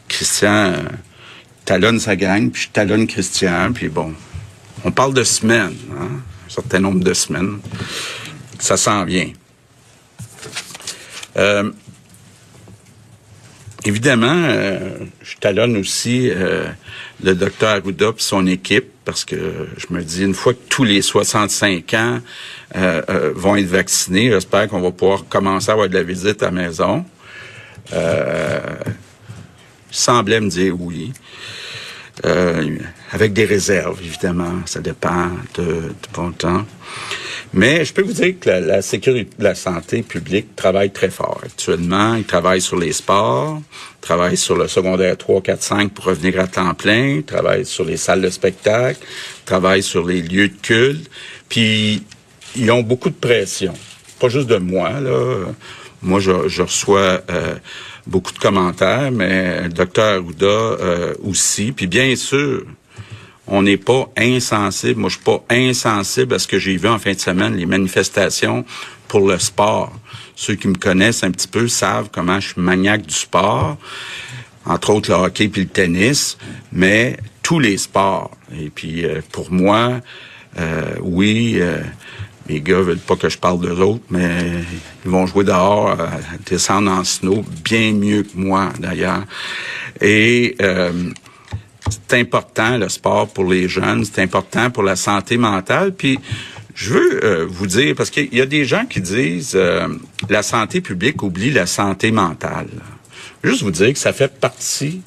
Christian 0.06 0.74
talonne 1.64 1.98
sa 1.98 2.16
gang, 2.16 2.50
puis 2.50 2.62
je 2.62 2.68
talonne 2.68 3.06
Christian, 3.06 3.72
puis 3.72 3.88
bon, 3.88 4.14
on 4.84 4.90
parle 4.90 5.14
de 5.14 5.24
semaines, 5.24 5.76
hein, 5.92 6.08
un 6.46 6.50
certain 6.50 6.78
nombre 6.78 7.02
de 7.02 7.12
semaines. 7.12 7.58
Ça 8.58 8.76
s'en 8.76 9.04
vient. 9.04 9.30
Évidemment, 13.84 14.42
euh, 14.44 14.78
je 15.22 15.36
talonne 15.36 15.76
aussi 15.76 16.30
euh, 16.30 16.66
le 17.22 17.34
docteur 17.34 17.70
Arruda 17.70 18.08
et 18.08 18.12
son 18.18 18.46
équipe 18.46 18.90
parce 19.04 19.24
que 19.24 19.68
je 19.76 19.86
me 19.94 20.02
dis, 20.02 20.24
une 20.24 20.34
fois 20.34 20.52
que 20.52 20.58
tous 20.68 20.84
les 20.84 21.00
65 21.00 21.94
ans 21.94 22.18
euh, 22.76 23.32
vont 23.34 23.56
être 23.56 23.66
vaccinés, 23.66 24.30
j'espère 24.30 24.68
qu'on 24.68 24.80
va 24.80 24.90
pouvoir 24.90 25.26
commencer 25.28 25.70
à 25.70 25.74
avoir 25.74 25.88
de 25.88 25.94
la 25.94 26.02
visite 26.02 26.42
à 26.42 26.46
la 26.46 26.50
maison. 26.50 27.04
Euh, 27.92 28.60
semblait 29.90 30.40
me 30.40 30.50
dire 30.50 30.78
oui. 30.78 31.12
avec 33.12 33.32
des 33.32 33.44
réserves, 33.44 34.00
évidemment. 34.04 34.60
Ça 34.66 34.80
dépend 34.80 35.30
de, 35.54 35.64
de 35.64 35.94
bon 36.12 36.32
temps. 36.32 36.66
Mais 37.52 37.84
je 37.84 37.92
peux 37.92 38.02
vous 38.02 38.12
dire 38.12 38.34
que 38.40 38.50
la, 38.50 38.82
sécurité 38.82 39.30
de 39.38 39.44
la 39.44 39.54
santé 39.54 40.02
publique 40.02 40.54
travaille 40.54 40.90
très 40.90 41.10
fort 41.10 41.40
actuellement. 41.42 42.14
Ils 42.14 42.24
travaillent 42.24 42.60
sur 42.60 42.76
les 42.76 42.92
sports, 42.92 43.60
travaillent 44.00 44.36
sur 44.36 44.56
le 44.56 44.68
secondaire 44.68 45.16
3, 45.16 45.40
4, 45.40 45.62
5 45.62 45.92
pour 45.92 46.06
revenir 46.06 46.40
à 46.40 46.46
temps 46.46 46.74
plein, 46.74 47.22
travaillent 47.22 47.66
sur 47.66 47.84
les 47.84 47.96
salles 47.96 48.20
de 48.20 48.30
spectacle, 48.30 49.00
travaillent 49.44 49.82
sur 49.82 50.06
les 50.06 50.20
lieux 50.20 50.48
de 50.48 50.56
culte. 50.60 51.10
Puis, 51.48 52.02
ils 52.56 52.70
ont 52.70 52.82
beaucoup 52.82 53.10
de 53.10 53.14
pression. 53.14 53.74
Pas 54.20 54.28
juste 54.28 54.48
de 54.48 54.56
moi, 54.56 55.00
là. 55.00 55.46
Moi, 56.02 56.20
je, 56.20 56.62
reçois 56.62 57.22
euh, 57.28 57.54
beaucoup 58.06 58.32
de 58.32 58.38
commentaires, 58.38 59.10
mais 59.10 59.62
le 59.64 59.68
docteur 59.68 60.22
Arruda 60.22 60.46
euh, 60.46 61.14
aussi. 61.24 61.72
Puis 61.72 61.86
bien 61.86 62.14
sûr, 62.14 62.64
on 63.48 63.62
n'est 63.62 63.76
pas 63.76 64.10
insensible. 64.16 65.00
Moi, 65.00 65.10
je 65.10 65.16
suis 65.16 65.24
pas 65.24 65.44
insensible 65.50 66.34
à 66.34 66.38
ce 66.38 66.46
que 66.46 66.58
j'ai 66.58 66.76
vu 66.76 66.88
en 66.88 66.98
fin 66.98 67.12
de 67.12 67.18
semaine, 67.18 67.56
les 67.56 67.66
manifestations 67.66 68.64
pour 69.08 69.26
le 69.26 69.38
sport. 69.38 69.92
Ceux 70.36 70.54
qui 70.54 70.68
me 70.68 70.74
connaissent 70.76 71.24
un 71.24 71.30
petit 71.30 71.48
peu 71.48 71.66
savent 71.68 72.10
comment 72.12 72.40
je 72.40 72.48
suis 72.52 72.60
maniaque 72.60 73.06
du 73.06 73.14
sport, 73.14 73.76
entre 74.64 74.90
autres 74.90 75.10
le 75.10 75.16
hockey 75.16 75.48
puis 75.48 75.62
le 75.62 75.68
tennis, 75.68 76.38
mais 76.72 77.16
tous 77.42 77.58
les 77.58 77.78
sports. 77.78 78.30
Et 78.56 78.70
puis, 78.70 79.04
euh, 79.04 79.20
pour 79.32 79.50
moi, 79.50 80.00
euh, 80.58 80.94
oui, 81.00 81.56
euh, 81.56 81.78
les 82.48 82.60
gars 82.60 82.80
veulent 82.80 82.98
pas 82.98 83.16
que 83.16 83.28
je 83.28 83.38
parle 83.38 83.60
d'eux 83.60 83.80
autres, 83.80 84.04
mais 84.10 84.30
ils 85.04 85.10
vont 85.10 85.26
jouer 85.26 85.44
dehors, 85.44 85.96
euh, 85.98 86.06
descendre 86.46 86.90
en 86.90 87.04
snow, 87.04 87.44
bien 87.64 87.92
mieux 87.92 88.22
que 88.22 88.36
moi 88.36 88.70
d'ailleurs. 88.78 89.24
Et 90.00 90.56
euh, 90.62 91.10
c'est 91.90 92.18
important 92.18 92.76
le 92.78 92.88
sport 92.88 93.28
pour 93.28 93.44
les 93.44 93.68
jeunes, 93.68 94.04
c'est 94.04 94.22
important 94.22 94.70
pour 94.70 94.82
la 94.82 94.96
santé 94.96 95.36
mentale. 95.36 95.92
Puis 95.92 96.18
je 96.74 96.94
veux 96.94 97.24
euh, 97.24 97.46
vous 97.48 97.66
dire 97.66 97.94
parce 97.96 98.10
qu'il 98.10 98.34
y 98.34 98.40
a 98.40 98.46
des 98.46 98.64
gens 98.64 98.86
qui 98.86 99.00
disent 99.00 99.52
euh, 99.54 99.88
la 100.28 100.42
santé 100.42 100.80
publique 100.80 101.22
oublie 101.22 101.50
la 101.50 101.66
santé 101.66 102.10
mentale. 102.10 102.68
Juste 103.42 103.62
vous 103.62 103.70
dire 103.70 103.92
que 103.92 103.98
ça 103.98 104.12
fait 104.12 104.32
partie 104.40 105.02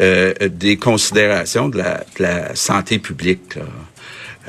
euh, 0.00 0.34
des 0.48 0.76
considérations 0.76 1.68
de 1.68 1.78
la, 1.78 1.98
de 2.18 2.22
la 2.22 2.54
santé 2.54 2.98
publique. 2.98 3.56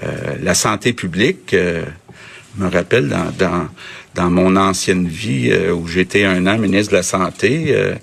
Euh, 0.03 0.36
la 0.41 0.53
santé 0.53 0.94
publique, 0.94 1.53
euh, 1.53 1.84
me 2.58 2.70
rappelle 2.70 3.08
dans, 3.08 3.32
dans, 3.38 3.68
dans 4.15 4.30
mon 4.30 4.56
ancienne 4.56 5.08
vie 5.08 5.50
euh, 5.51 5.74
où 5.74 5.88
j'étais 5.88 6.25
un 6.25 6.48
an 6.48 6.58
ministre 6.58 6.91
de 6.91 6.98
la 6.98 7.03
Santé, 7.03 7.65
euh, 7.70 7.96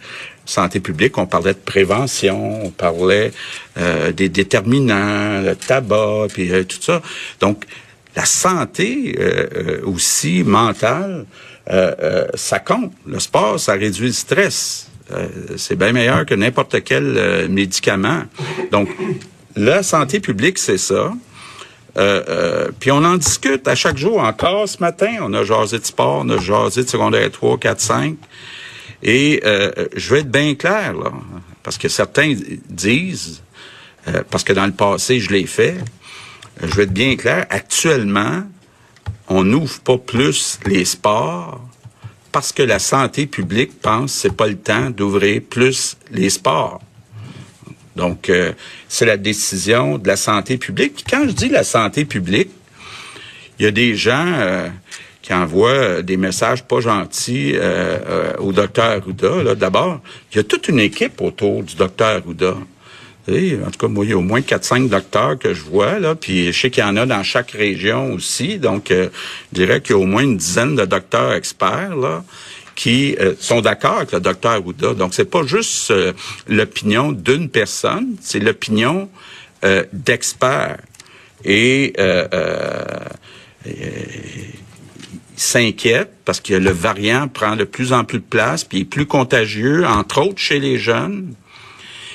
santé 0.49 0.81
publique, 0.81 1.19
on 1.19 1.27
parlait 1.27 1.53
de 1.53 1.59
prévention, 1.59 2.65
on 2.65 2.71
parlait 2.71 3.33
euh, 3.77 4.13
des 4.13 4.29
déterminants, 4.29 5.43
le 5.43 5.55
tabac, 5.55 6.29
puis 6.33 6.51
euh, 6.53 6.65
tout 6.65 6.81
ça. 6.81 7.03
Donc, 7.41 7.65
la 8.17 8.25
santé 8.25 9.15
euh, 9.19 9.47
euh, 9.55 9.81
aussi 9.85 10.43
mentale, 10.43 11.27
ça 12.33 12.61
compte. 12.61 12.93
Le 13.07 13.19
sport, 13.19 13.61
ça 13.61 13.75
réduit 13.75 14.07
le 14.07 14.13
stress. 14.13 14.91
C'est 15.59 15.77
bien 15.77 15.93
meilleur 15.93 16.25
que 16.25 16.35
n'importe 16.35 16.83
quel 16.83 17.47
médicament. 17.51 18.23
Donc, 18.73 18.89
la 19.55 19.83
santé 19.83 20.19
publique, 20.19 20.57
c'est 20.57 20.79
ça. 20.79 21.13
Puis 22.81 22.91
on 22.91 23.05
en 23.05 23.17
discute 23.17 23.69
à 23.69 23.75
chaque 23.75 23.99
jour. 23.99 24.19
Encore 24.19 24.67
ce 24.67 24.79
matin, 24.81 25.17
on 25.21 25.35
a 25.35 25.45
jasé 25.45 25.79
de 25.79 25.85
sport, 25.85 26.23
on 26.25 26.29
a 26.31 26.39
jasé 26.39 26.85
de 26.85 26.89
secondaire 26.89 27.31
3, 27.31 27.59
4, 27.59 27.81
5. 27.83 28.17
Et 29.03 29.41
euh, 29.45 29.71
je 29.95 30.15
vais 30.15 30.21
être 30.21 30.31
bien 30.31 30.55
clair, 30.55 30.93
là, 30.95 31.13
parce 31.63 31.79
que 31.79 31.89
certains 31.89 32.35
disent, 32.69 33.43
euh, 34.09 34.23
parce 34.31 34.45
que 34.45 34.53
dans 34.53 34.67
le 34.67 34.73
passé, 34.73 35.21
je 35.21 35.31
l'ai 35.31 35.47
fait, 35.47 35.77
je 36.61 36.75
vais 36.75 36.83
être 36.85 36.93
bien 36.93 37.17
clair, 37.17 37.47
actuellement, 37.51 38.43
on 39.29 39.45
n'ouvre 39.45 39.81
pas 39.81 39.99
plus 39.99 40.59
les 40.67 40.85
sports 40.85 41.61
parce 42.33 42.53
que 42.53 42.63
la 42.63 42.79
santé 42.79 43.27
publique 43.27 43.81
pense 43.81 44.13
que 44.13 44.21
c'est 44.21 44.37
pas 44.37 44.47
le 44.47 44.57
temps 44.57 44.91
d'ouvrir 44.91 45.43
plus 45.49 45.97
les 46.11 46.31
sports. 46.31 46.81
Donc, 47.97 48.31
euh, 48.31 48.53
c'est 48.89 49.07
la 49.07 49.17
décision 49.17 49.99
de 49.99 50.07
la 50.07 50.17
santé 50.17 50.57
publique. 50.57 51.05
Quand 51.09 51.25
je 51.27 51.33
dis 51.33 51.49
la 51.49 51.65
santé 51.65 52.05
publique, 52.05 52.51
il 53.59 53.65
y 53.65 53.67
a 53.67 53.71
des 53.73 53.97
gens 53.97 54.35
euh, 54.37 54.69
qui 55.29 55.35
envoient 55.35 55.69
euh, 55.69 56.03
des 56.03 56.17
messages 56.17 56.65
pas 56.65 56.81
gentils 56.81 57.53
euh, 57.55 57.99
euh, 58.09 58.33
au 58.39 58.51
docteur 58.51 58.87
Arruda. 58.87 59.55
D'abord, 59.55 60.01
il 60.33 60.39
y 60.39 60.41
a 60.41 60.43
toute 60.43 60.69
une 60.69 60.81
équipe 60.81 61.21
autour 61.21 61.63
du 61.63 61.77
docteur 61.77 62.17
Arruda. 62.17 62.55
En 63.29 63.71
tout 63.71 63.79
cas, 63.79 63.89
moi, 63.89 64.07
il 64.07 64.11
y 64.11 64.15
a 64.15 64.17
au 64.17 64.23
moins 64.23 64.41
4-5 64.41 64.89
docteurs 64.89 65.39
que 65.39 65.53
je 65.53 65.61
vois, 65.61 65.99
là, 65.99 66.15
puis 66.15 66.51
je 66.51 66.59
sais 66.59 66.71
qu'il 66.71 66.83
y 66.83 66.87
en 66.87 66.97
a 66.97 67.05
dans 67.05 67.23
chaque 67.23 67.51
région 67.51 68.15
aussi. 68.15 68.57
Donc, 68.57 68.91
euh, 68.91 69.11
je 69.53 69.57
dirais 69.63 69.83
qu'il 69.83 69.97
y 69.97 69.99
a 69.99 70.01
au 70.01 70.07
moins 70.07 70.23
une 70.23 70.39
dizaine 70.39 70.77
de 70.77 70.87
docteurs 70.87 71.35
experts, 71.35 71.95
là, 71.95 72.25
qui 72.75 73.15
euh, 73.21 73.35
sont 73.39 73.61
d'accord 73.61 73.99
avec 73.99 74.13
le 74.13 74.21
docteur 74.21 74.53
Arruda. 74.53 74.95
Donc, 74.95 75.13
c'est 75.13 75.31
pas 75.31 75.43
juste 75.45 75.91
euh, 75.91 76.15
l'opinion 76.47 77.13
d'une 77.13 77.51
personne, 77.51 78.17
c'est 78.23 78.41
l'opinion 78.41 79.11
euh, 79.63 79.85
d'experts. 79.93 80.79
Et 81.45 81.93
euh, 81.99 82.25
s'inquiète 85.41 86.11
parce 86.25 86.41
que 86.41 86.55
le 86.55 86.71
variant 86.71 87.29
prend 87.29 87.57
de 87.57 87.65
plus 87.65 87.93
en 87.93 88.05
plus 88.05 88.19
de 88.19 88.25
place, 88.25 88.65
puis 88.65 88.81
est 88.81 88.85
plus 88.85 89.07
contagieux, 89.07 89.87
entre 89.87 90.23
autres 90.23 90.39
chez 90.39 90.59
les 90.59 90.79
jeunes. 90.79 91.35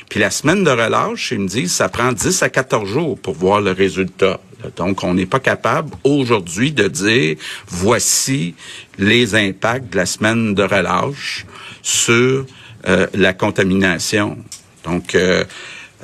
Puis 0.10 0.20
la 0.20 0.30
semaine 0.30 0.64
de 0.64 0.70
relâche, 0.70 1.32
ils 1.32 1.40
me 1.40 1.48
disent, 1.48 1.74
ça 1.74 1.90
prend 1.90 2.12
10 2.12 2.44
à 2.44 2.50
14 2.50 2.88
jours 2.88 3.18
pour 3.18 3.34
voir 3.34 3.62
le 3.62 3.72
résultat. 3.72 4.40
Donc, 4.76 5.04
on 5.04 5.14
n'est 5.14 5.26
pas 5.26 5.40
capable 5.40 5.96
aujourd'hui 6.04 6.72
de 6.72 6.88
dire, 6.88 7.36
voici 7.68 8.56
les 8.98 9.36
impacts 9.36 9.92
de 9.92 9.98
la 9.98 10.06
semaine 10.06 10.54
de 10.54 10.64
relâche 10.64 11.46
sur 11.82 12.46
euh, 12.88 13.08
la 13.14 13.34
contamination. 13.34 14.38
Donc, 14.84 15.16
euh, 15.16 15.44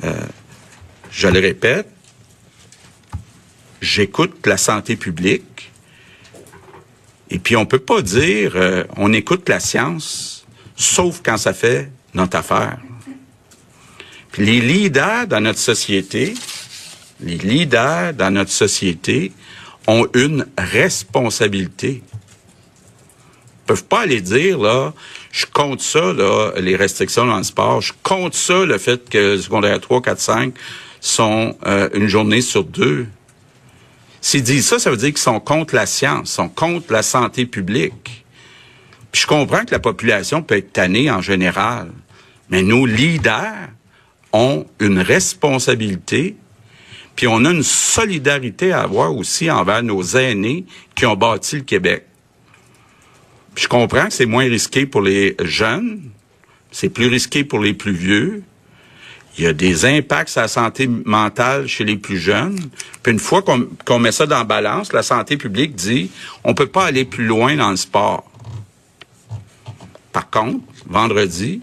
euh, 0.04 0.12
je 1.10 1.28
le 1.28 1.40
répète, 1.40 1.86
j'écoute 3.80 4.46
la 4.46 4.56
santé 4.56 4.96
publique. 4.96 5.44
Et 7.30 7.38
puis, 7.38 7.56
on 7.56 7.66
peut 7.66 7.78
pas 7.78 8.02
dire, 8.02 8.52
euh, 8.56 8.84
on 8.96 9.12
écoute 9.12 9.48
la 9.48 9.60
science, 9.60 10.44
sauf 10.76 11.20
quand 11.24 11.36
ça 11.36 11.52
fait 11.52 11.90
notre 12.14 12.36
affaire. 12.36 12.78
Puis 14.32 14.44
les 14.46 14.60
leaders 14.60 15.26
dans 15.26 15.40
notre 15.40 15.58
société, 15.58 16.34
les 17.20 17.36
leaders 17.36 18.14
dans 18.14 18.32
notre 18.32 18.50
société 18.50 19.32
ont 19.86 20.06
une 20.14 20.46
responsabilité. 20.56 22.02
Ils 22.02 23.66
peuvent 23.66 23.84
pas 23.84 24.00
aller 24.00 24.20
dire, 24.20 24.58
là, 24.58 24.92
je 25.32 25.46
compte 25.46 25.80
ça, 25.80 26.12
là, 26.12 26.52
les 26.58 26.76
restrictions 26.76 27.26
dans 27.26 27.36
le 27.38 27.44
sport, 27.44 27.80
je 27.80 27.92
compte 28.02 28.34
ça, 28.34 28.64
le 28.64 28.78
fait 28.78 29.08
que 29.08 29.36
secondaire 29.36 29.80
3, 29.80 30.02
4, 30.02 30.20
5 30.20 30.54
sont 31.00 31.56
euh, 31.66 31.88
une 31.94 32.08
journée 32.08 32.40
sur 32.40 32.64
deux. 32.64 33.06
S'ils 34.20 34.42
disent 34.42 34.66
ça, 34.66 34.78
ça 34.78 34.90
veut 34.90 34.96
dire 34.96 35.08
qu'ils 35.08 35.18
sont 35.18 35.40
contre 35.40 35.74
la 35.74 35.86
science, 35.86 36.30
sont 36.30 36.48
contre 36.48 36.92
la 36.92 37.02
santé 37.02 37.46
publique. 37.46 38.24
Puis 39.12 39.22
je 39.22 39.26
comprends 39.26 39.64
que 39.64 39.72
la 39.72 39.78
population 39.78 40.42
peut 40.42 40.56
être 40.56 40.72
tannée 40.72 41.10
en 41.10 41.20
général, 41.20 41.90
mais 42.48 42.62
nos 42.62 42.86
leaders 42.86 43.68
ont 44.32 44.66
une 44.78 45.00
responsabilité, 45.00 46.36
puis 47.16 47.26
on 47.26 47.44
a 47.44 47.50
une 47.50 47.62
solidarité 47.62 48.72
à 48.72 48.82
avoir 48.82 49.14
aussi 49.16 49.50
envers 49.50 49.82
nos 49.82 50.02
aînés 50.02 50.64
qui 50.94 51.06
ont 51.06 51.16
bâti 51.16 51.56
le 51.56 51.62
Québec. 51.62 52.06
Puis 53.54 53.64
je 53.64 53.68
comprends 53.68 54.06
que 54.06 54.12
c'est 54.12 54.26
moins 54.26 54.44
risqué 54.44 54.86
pour 54.86 55.02
les 55.02 55.34
jeunes, 55.42 56.10
c'est 56.70 56.88
plus 56.88 57.08
risqué 57.08 57.42
pour 57.42 57.58
les 57.58 57.74
plus 57.74 57.92
vieux. 57.92 58.44
Il 59.38 59.44
y 59.44 59.46
a 59.46 59.52
des 59.52 59.84
impacts 59.84 60.30
sur 60.30 60.40
la 60.40 60.48
santé 60.48 60.86
mentale 60.86 61.66
chez 61.66 61.84
les 61.84 61.96
plus 61.96 62.18
jeunes. 62.18 62.58
Puis 63.02 63.12
une 63.12 63.18
fois 63.18 63.42
qu'on 63.42 63.98
met 63.98 64.12
ça 64.12 64.26
dans 64.26 64.38
la 64.38 64.44
balance, 64.44 64.92
la 64.92 65.02
santé 65.02 65.36
publique 65.36 65.74
dit 65.74 66.10
on 66.44 66.54
peut 66.54 66.66
pas 66.66 66.84
aller 66.84 67.04
plus 67.04 67.24
loin 67.24 67.56
dans 67.56 67.70
le 67.70 67.76
sport. 67.76 68.30
Par 70.12 70.28
contre, 70.28 70.60
vendredi, 70.86 71.62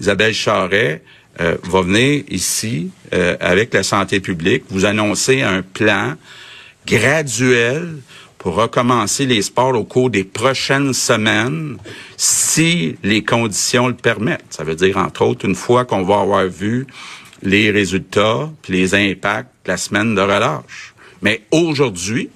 Isabelle 0.00 0.34
Charret 0.34 1.02
euh, 1.40 1.56
va 1.64 1.82
venir 1.82 2.24
ici 2.28 2.90
euh, 3.12 3.36
avec 3.40 3.72
la 3.72 3.82
santé 3.84 4.20
publique, 4.20 4.64
vous 4.70 4.84
annoncer 4.84 5.42
un 5.42 5.62
plan 5.62 6.14
graduel 6.86 7.98
pour 8.38 8.54
recommencer 8.54 9.26
les 9.26 9.42
sports 9.42 9.74
au 9.74 9.84
cours 9.84 10.10
des 10.10 10.24
prochaines 10.24 10.92
semaines, 10.92 11.76
si 12.16 12.96
les 13.02 13.24
conditions 13.24 13.88
le 13.88 13.94
permettent. 13.94 14.46
Ça 14.50 14.64
veut 14.64 14.76
dire, 14.76 14.96
entre 14.96 15.22
autres, 15.22 15.44
une 15.44 15.56
fois 15.56 15.84
qu'on 15.84 16.04
va 16.04 16.20
avoir 16.20 16.46
vu 16.46 16.86
les 17.42 17.70
résultats 17.70 18.50
puis 18.62 18.72
les 18.72 18.94
impacts 18.94 19.50
de 19.64 19.70
la 19.70 19.76
semaine 19.76 20.14
de 20.14 20.20
relâche. 20.20 20.94
Mais 21.20 21.42
aujourd'hui, 21.50 22.30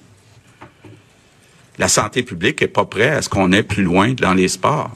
la 1.77 1.87
santé 1.87 2.23
publique 2.23 2.61
est 2.61 2.67
pas 2.67 2.85
prête 2.85 3.13
à 3.13 3.21
ce 3.21 3.29
qu'on 3.29 3.51
aille 3.51 3.63
plus 3.63 3.83
loin 3.83 4.13
dans 4.13 4.33
les 4.33 4.49
sports. 4.49 4.91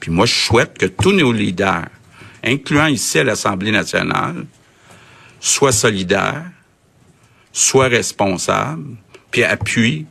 Puis 0.00 0.10
moi, 0.10 0.24
je 0.26 0.34
souhaite 0.34 0.78
que 0.78 0.86
tous 0.86 1.12
nos 1.12 1.32
leaders, 1.32 1.88
incluant 2.42 2.86
ici 2.86 3.18
à 3.18 3.24
l'Assemblée 3.24 3.70
nationale, 3.70 4.46
soient 5.40 5.72
solidaires, 5.72 6.46
soient 7.52 7.88
responsables, 7.88 8.96
puis 9.30 9.44
appuient 9.44 10.06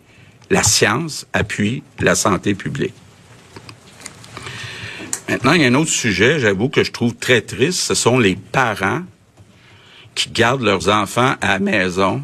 la 0.49 0.63
science, 0.63 1.27
appuient 1.33 1.83
la 1.99 2.15
santé 2.15 2.55
publique. 2.55 2.93
Maintenant, 5.27 5.53
il 5.53 5.61
y 5.61 5.65
a 5.65 5.67
un 5.67 5.75
autre 5.75 5.91
sujet, 5.91 6.39
j'avoue, 6.39 6.69
que 6.69 6.83
je 6.83 6.91
trouve 6.91 7.15
très 7.15 7.41
triste, 7.41 7.81
ce 7.81 7.93
sont 7.93 8.17
les 8.17 8.35
parents 8.35 9.03
qui 10.15 10.31
gardent 10.31 10.63
leurs 10.63 10.89
enfants 10.89 11.35
à 11.39 11.49
la 11.49 11.59
maison 11.59 12.21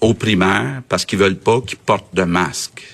au 0.00 0.14
primaire 0.14 0.82
parce 0.88 1.04
qu'ils 1.04 1.18
veulent 1.18 1.38
pas 1.38 1.60
qu'ils 1.60 1.78
portent 1.78 2.14
de 2.14 2.22
masque. 2.22 2.84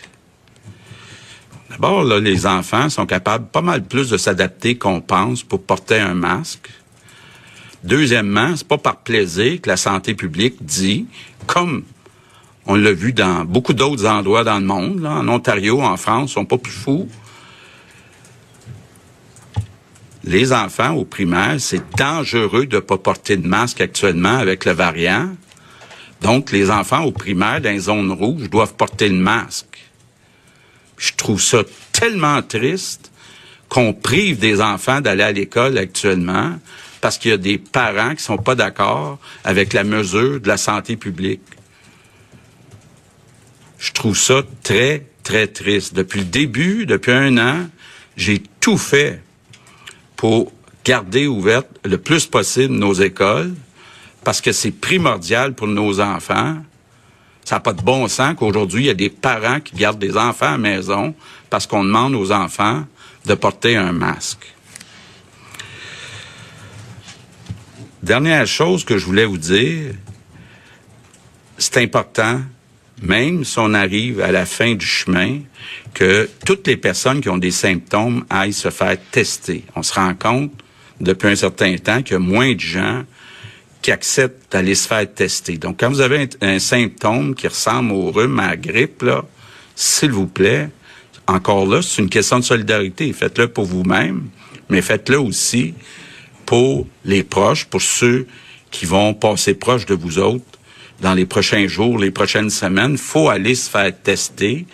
D'abord, 1.70 2.04
là, 2.04 2.18
les 2.18 2.46
enfants 2.46 2.88
sont 2.88 3.04
capables 3.04 3.46
pas 3.48 3.60
mal 3.60 3.84
plus 3.84 4.08
de 4.08 4.16
s'adapter 4.16 4.76
qu'on 4.76 5.00
pense 5.00 5.42
pour 5.42 5.62
porter 5.62 5.98
un 5.98 6.14
masque. 6.14 6.70
Deuxièmement, 7.82 8.56
c'est 8.56 8.66
pas 8.66 8.78
par 8.78 8.98
plaisir 8.98 9.60
que 9.60 9.68
la 9.68 9.76
santé 9.76 10.14
publique 10.14 10.64
dit, 10.64 11.06
comme 11.46 11.84
on 12.66 12.76
l'a 12.76 12.92
vu 12.92 13.12
dans 13.12 13.44
beaucoup 13.44 13.74
d'autres 13.74 14.06
endroits 14.06 14.44
dans 14.44 14.58
le 14.58 14.64
monde, 14.64 15.04
en 15.04 15.28
Ontario, 15.28 15.82
en 15.82 15.96
France, 15.96 16.32
sont 16.32 16.46
pas 16.46 16.58
plus 16.58 16.72
fous. 16.72 17.08
Les 20.24 20.52
enfants 20.54 20.94
au 20.94 21.04
primaire, 21.04 21.56
c'est 21.58 21.82
dangereux 21.96 22.64
de 22.66 22.78
pas 22.78 22.96
porter 22.96 23.36
de 23.36 23.46
masque 23.46 23.82
actuellement 23.82 24.38
avec 24.38 24.64
le 24.64 24.72
variant. 24.72 25.28
Donc, 26.22 26.50
les 26.50 26.70
enfants 26.70 27.02
au 27.02 27.12
primaire, 27.12 27.60
dans 27.60 27.70
les 27.70 27.80
zones 27.80 28.10
rouges, 28.10 28.48
doivent 28.48 28.74
porter 28.74 29.10
le 29.10 29.16
masque. 29.16 29.84
Je 30.96 31.12
trouve 31.12 31.42
ça 31.42 31.58
tellement 31.92 32.40
triste 32.40 33.10
qu'on 33.68 33.92
prive 33.92 34.38
des 34.38 34.62
enfants 34.62 35.02
d'aller 35.02 35.24
à 35.24 35.32
l'école 35.32 35.76
actuellement 35.76 36.58
parce 37.02 37.18
qu'il 37.18 37.32
y 37.32 37.34
a 37.34 37.38
des 37.38 37.58
parents 37.58 38.14
qui 38.14 38.22
sont 38.22 38.38
pas 38.38 38.54
d'accord 38.54 39.18
avec 39.44 39.74
la 39.74 39.84
mesure 39.84 40.40
de 40.40 40.48
la 40.48 40.56
santé 40.56 40.96
publique. 40.96 41.42
Je 43.84 43.92
trouve 43.92 44.16
ça 44.16 44.40
très, 44.62 45.04
très 45.24 45.46
triste. 45.46 45.92
Depuis 45.92 46.20
le 46.20 46.24
début, 46.24 46.86
depuis 46.86 47.12
un 47.12 47.36
an, 47.36 47.68
j'ai 48.16 48.42
tout 48.58 48.78
fait 48.78 49.20
pour 50.16 50.50
garder 50.86 51.26
ouvertes 51.26 51.68
le 51.84 51.98
plus 51.98 52.24
possible 52.24 52.72
nos 52.72 52.94
écoles 52.94 53.52
parce 54.24 54.40
que 54.40 54.52
c'est 54.52 54.70
primordial 54.70 55.54
pour 55.54 55.66
nos 55.66 56.00
enfants. 56.00 56.56
Ça 57.44 57.56
n'a 57.56 57.60
pas 57.60 57.74
de 57.74 57.82
bon 57.82 58.08
sens 58.08 58.34
qu'aujourd'hui, 58.38 58.84
il 58.84 58.86
y 58.86 58.90
a 58.90 58.94
des 58.94 59.10
parents 59.10 59.60
qui 59.60 59.76
gardent 59.76 59.98
des 59.98 60.16
enfants 60.16 60.46
à 60.46 60.50
la 60.52 60.58
maison 60.58 61.14
parce 61.50 61.66
qu'on 61.66 61.84
demande 61.84 62.14
aux 62.14 62.32
enfants 62.32 62.86
de 63.26 63.34
porter 63.34 63.76
un 63.76 63.92
masque. 63.92 64.50
Dernière 68.02 68.46
chose 68.46 68.82
que 68.82 68.96
je 68.96 69.04
voulais 69.04 69.26
vous 69.26 69.36
dire, 69.36 69.92
c'est 71.58 71.76
important, 71.76 72.40
même 73.02 73.44
si 73.44 73.58
on 73.58 73.74
arrive 73.74 74.20
à 74.20 74.32
la 74.32 74.46
fin 74.46 74.74
du 74.74 74.86
chemin, 74.86 75.40
que 75.92 76.28
toutes 76.44 76.66
les 76.66 76.76
personnes 76.76 77.20
qui 77.20 77.28
ont 77.28 77.38
des 77.38 77.50
symptômes 77.50 78.24
aillent 78.30 78.52
se 78.52 78.70
faire 78.70 78.96
tester. 79.10 79.64
On 79.76 79.82
se 79.82 79.94
rend 79.94 80.14
compte 80.14 80.52
depuis 81.00 81.28
un 81.28 81.36
certain 81.36 81.76
temps 81.76 82.02
qu'il 82.02 82.12
y 82.12 82.16
a 82.16 82.20
moins 82.20 82.54
de 82.54 82.60
gens 82.60 83.04
qui 83.82 83.92
acceptent 83.92 84.52
d'aller 84.52 84.74
se 84.74 84.88
faire 84.88 85.12
tester. 85.12 85.58
Donc, 85.58 85.80
quand 85.80 85.90
vous 85.90 86.00
avez 86.00 86.28
un, 86.40 86.58
symptôme 86.58 87.34
qui 87.34 87.46
ressemble 87.46 87.92
au 87.92 88.10
rhume, 88.10 88.38
à 88.40 88.50
la 88.50 88.56
grippe, 88.56 89.04
s'il 89.74 90.10
vous 90.10 90.26
plaît, 90.26 90.70
encore 91.26 91.66
là, 91.66 91.82
c'est 91.82 92.00
une 92.00 92.08
question 92.08 92.38
de 92.38 92.44
solidarité. 92.44 93.12
Faites-le 93.12 93.48
pour 93.48 93.64
vous-même, 93.64 94.28
mais 94.70 94.80
faites-le 94.80 95.20
aussi 95.20 95.74
pour 96.46 96.86
les 97.04 97.22
proches, 97.22 97.66
pour 97.66 97.82
ceux 97.82 98.26
qui 98.70 98.86
vont 98.86 99.14
passer 99.14 99.54
proche 99.54 99.86
de 99.86 99.94
vous 99.94 100.18
autres 100.18 100.44
dans 101.00 101.14
les 101.14 101.26
prochains 101.26 101.66
jours, 101.66 101.98
les 101.98 102.10
prochaines 102.10 102.50
semaines. 102.50 102.96
faut 102.96 103.28
aller 103.28 103.54
se 103.54 103.68
faire 103.68 103.92
tester 104.02 104.66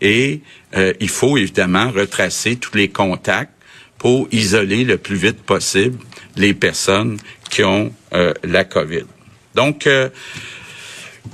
et 0.00 0.40
euh, 0.76 0.92
il 1.00 1.08
faut 1.08 1.36
évidemment 1.36 1.90
retracer 1.90 2.56
tous 2.56 2.76
les 2.76 2.88
contacts 2.88 3.52
pour 3.98 4.28
isoler 4.32 4.84
le 4.84 4.96
plus 4.96 5.16
vite 5.16 5.42
possible 5.42 5.98
les 6.36 6.54
personnes 6.54 7.18
qui 7.50 7.62
ont 7.64 7.92
euh, 8.14 8.32
la 8.44 8.64
COVID. 8.64 9.04
Donc, 9.54 9.86
euh, 9.86 10.08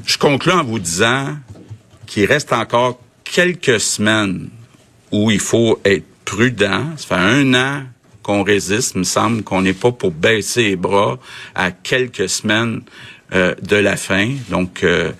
je 0.04 0.18
conclue 0.18 0.52
en 0.52 0.64
vous 0.64 0.78
disant 0.78 1.36
qu'il 2.06 2.24
reste 2.24 2.52
encore 2.52 3.00
quelques 3.24 3.80
semaines 3.80 4.48
où 5.12 5.30
il 5.30 5.40
faut 5.40 5.80
être 5.84 6.06
prudent. 6.24 6.96
Ça 6.96 7.06
fait 7.06 7.22
un 7.22 7.54
an 7.54 7.82
qu'on 8.22 8.42
résiste. 8.42 8.92
Il 8.94 9.00
me 9.00 9.04
semble 9.04 9.42
qu'on 9.42 9.62
n'est 9.62 9.72
pas 9.72 9.92
pour 9.92 10.10
baisser 10.10 10.62
les 10.70 10.76
bras 10.76 11.18
à 11.54 11.70
quelques 11.70 12.28
semaines 12.28 12.82
euh, 13.32 13.54
de 13.62 13.76
la 13.76 13.96
fin. 13.96 14.34
Donc, 14.48 14.82
euh, 14.82 15.12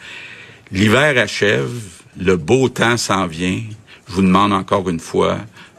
l'hiver 0.71 1.19
achève, 1.19 1.71
le 2.19 2.37
beau 2.37 2.69
temps 2.69 2.97
s'en 2.97 3.27
vient. 3.27 3.62
Je 4.09 4.14
vous 4.14 4.23
demande 4.23 4.53
encore 4.53 4.88
une 4.88 5.01
fois 5.01 5.38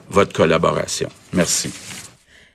votre 0.10 0.34
collaboration. 0.34 1.10
Merci. 1.34 1.72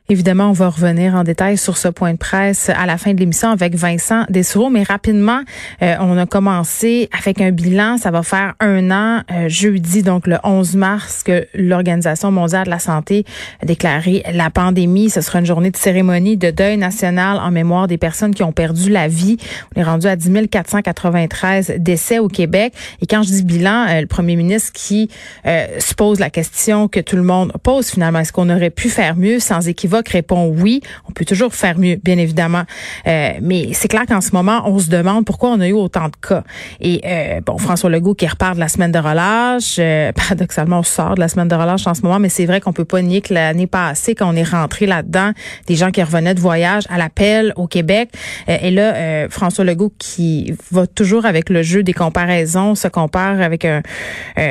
Évidemment, 0.08 0.50
on 0.50 0.52
va 0.52 0.68
revenir 0.68 1.14
en 1.14 1.22
détail 1.22 1.56
sur 1.56 1.78
ce 1.78 1.86
point 1.86 2.12
de 2.12 2.18
presse 2.18 2.68
à 2.70 2.86
la 2.86 2.98
fin 2.98 3.14
de 3.14 3.20
l'émission 3.20 3.50
avec 3.50 3.76
Vincent 3.76 4.24
Dessoureau, 4.28 4.68
mais 4.68 4.82
rapidement, 4.82 5.40
euh, 5.80 5.94
on 6.00 6.18
a 6.18 6.26
commencé 6.26 7.08
avec 7.16 7.40
un 7.40 7.52
bilan. 7.52 7.98
Ça 7.98 8.10
va 8.10 8.24
faire 8.24 8.54
un 8.58 8.90
an, 8.90 9.22
euh, 9.30 9.48
jeudi, 9.48 10.02
donc 10.02 10.26
le 10.26 10.38
11 10.42 10.74
mars, 10.74 11.22
que 11.22 11.46
l'Organisation 11.54 12.32
mondiale 12.32 12.64
de 12.64 12.70
la 12.70 12.80
santé 12.80 13.24
a 13.62 13.64
déclaré 13.64 14.24
la 14.32 14.50
pandémie. 14.50 15.08
Ce 15.08 15.20
sera 15.20 15.38
une 15.38 15.46
journée 15.46 15.70
de 15.70 15.76
cérémonie 15.76 16.36
de 16.36 16.50
deuil 16.50 16.76
national 16.76 17.38
en 17.38 17.52
mémoire 17.52 17.86
des 17.86 17.96
personnes 17.96 18.34
qui 18.34 18.42
ont 18.42 18.52
perdu 18.52 18.90
la 18.90 19.06
vie. 19.06 19.36
On 19.76 19.80
est 19.80 19.84
rendu 19.84 20.08
à 20.08 20.16
10 20.16 20.48
493 20.50 21.74
décès 21.78 22.18
au 22.18 22.28
Québec. 22.28 22.74
Et 23.00 23.06
quand 23.06 23.22
je 23.22 23.28
dis 23.28 23.44
bilan, 23.44 23.86
euh, 23.88 24.00
le 24.00 24.08
premier 24.08 24.34
ministre 24.34 24.72
qui 24.72 25.08
se 25.44 25.94
pose 25.94 26.18
la 26.18 26.30
question 26.30 26.88
que 26.88 26.98
tout 26.98 27.16
le 27.16 27.22
monde 27.22 27.52
pose 27.62 27.88
finalement, 27.88 28.18
est-ce 28.18 28.32
qu'on 28.32 28.50
aurait 28.50 28.70
pu 28.70 28.88
faire 28.88 29.16
mieux 29.16 29.38
sans 29.38 29.68
équivoque? 29.68 29.91
Répond 30.08 30.46
oui. 30.48 30.80
On 31.08 31.12
peut 31.12 31.24
toujours 31.24 31.54
faire 31.54 31.78
mieux, 31.78 31.96
bien 31.96 32.18
évidemment. 32.18 32.62
Euh, 33.06 33.32
mais 33.40 33.68
c'est 33.72 33.88
clair 33.88 34.04
qu'en 34.06 34.20
ce 34.20 34.30
moment, 34.32 34.62
on 34.66 34.78
se 34.78 34.88
demande 34.88 35.24
pourquoi 35.24 35.50
on 35.50 35.60
a 35.60 35.68
eu 35.68 35.72
autant 35.72 36.06
de 36.06 36.16
cas. 36.26 36.44
Et 36.80 37.00
euh, 37.04 37.40
bon, 37.44 37.58
François 37.58 37.90
Legault 37.90 38.14
qui 38.14 38.26
repart 38.26 38.54
de 38.54 38.60
la 38.60 38.68
semaine 38.68 38.92
de 38.92 38.98
relâche. 38.98 39.76
Euh, 39.78 40.12
paradoxalement, 40.16 40.80
on 40.80 40.82
sort 40.82 41.14
de 41.14 41.20
la 41.20 41.28
semaine 41.28 41.48
de 41.48 41.54
relâche 41.54 41.86
en 41.86 41.94
ce 41.94 42.02
moment, 42.02 42.18
mais 42.18 42.28
c'est 42.28 42.46
vrai 42.46 42.60
qu'on 42.60 42.72
peut 42.72 42.84
pas 42.84 43.02
nier 43.02 43.20
que 43.20 43.34
l'année 43.34 43.66
passée, 43.66 44.14
quand 44.14 44.32
on 44.32 44.36
est 44.36 44.48
rentré 44.48 44.86
là-dedans, 44.86 45.32
des 45.66 45.76
gens 45.76 45.90
qui 45.90 46.02
revenaient 46.02 46.34
de 46.34 46.40
voyage 46.40 46.84
à 46.88 46.98
l'appel 46.98 47.52
au 47.56 47.66
Québec. 47.66 48.10
et 48.48 48.70
là, 48.70 49.28
François 49.28 49.64
Legault 49.64 49.92
qui 49.98 50.54
va 50.70 50.86
toujours 50.86 51.26
avec 51.26 51.50
le 51.50 51.62
jeu 51.62 51.82
des 51.82 51.92
comparaisons, 51.92 52.74
se 52.74 52.88
compare 52.88 53.40
avec 53.40 53.66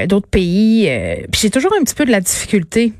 d'autres 0.07 0.27
pays. 0.27 0.89
Puis 1.31 1.41
j'ai 1.41 1.49
toujours 1.49 1.73
un 1.79 1.83
petit 1.83 1.95
peu 1.95 2.05
de 2.05 2.11
la 2.11 2.21
difficulté 2.21 2.93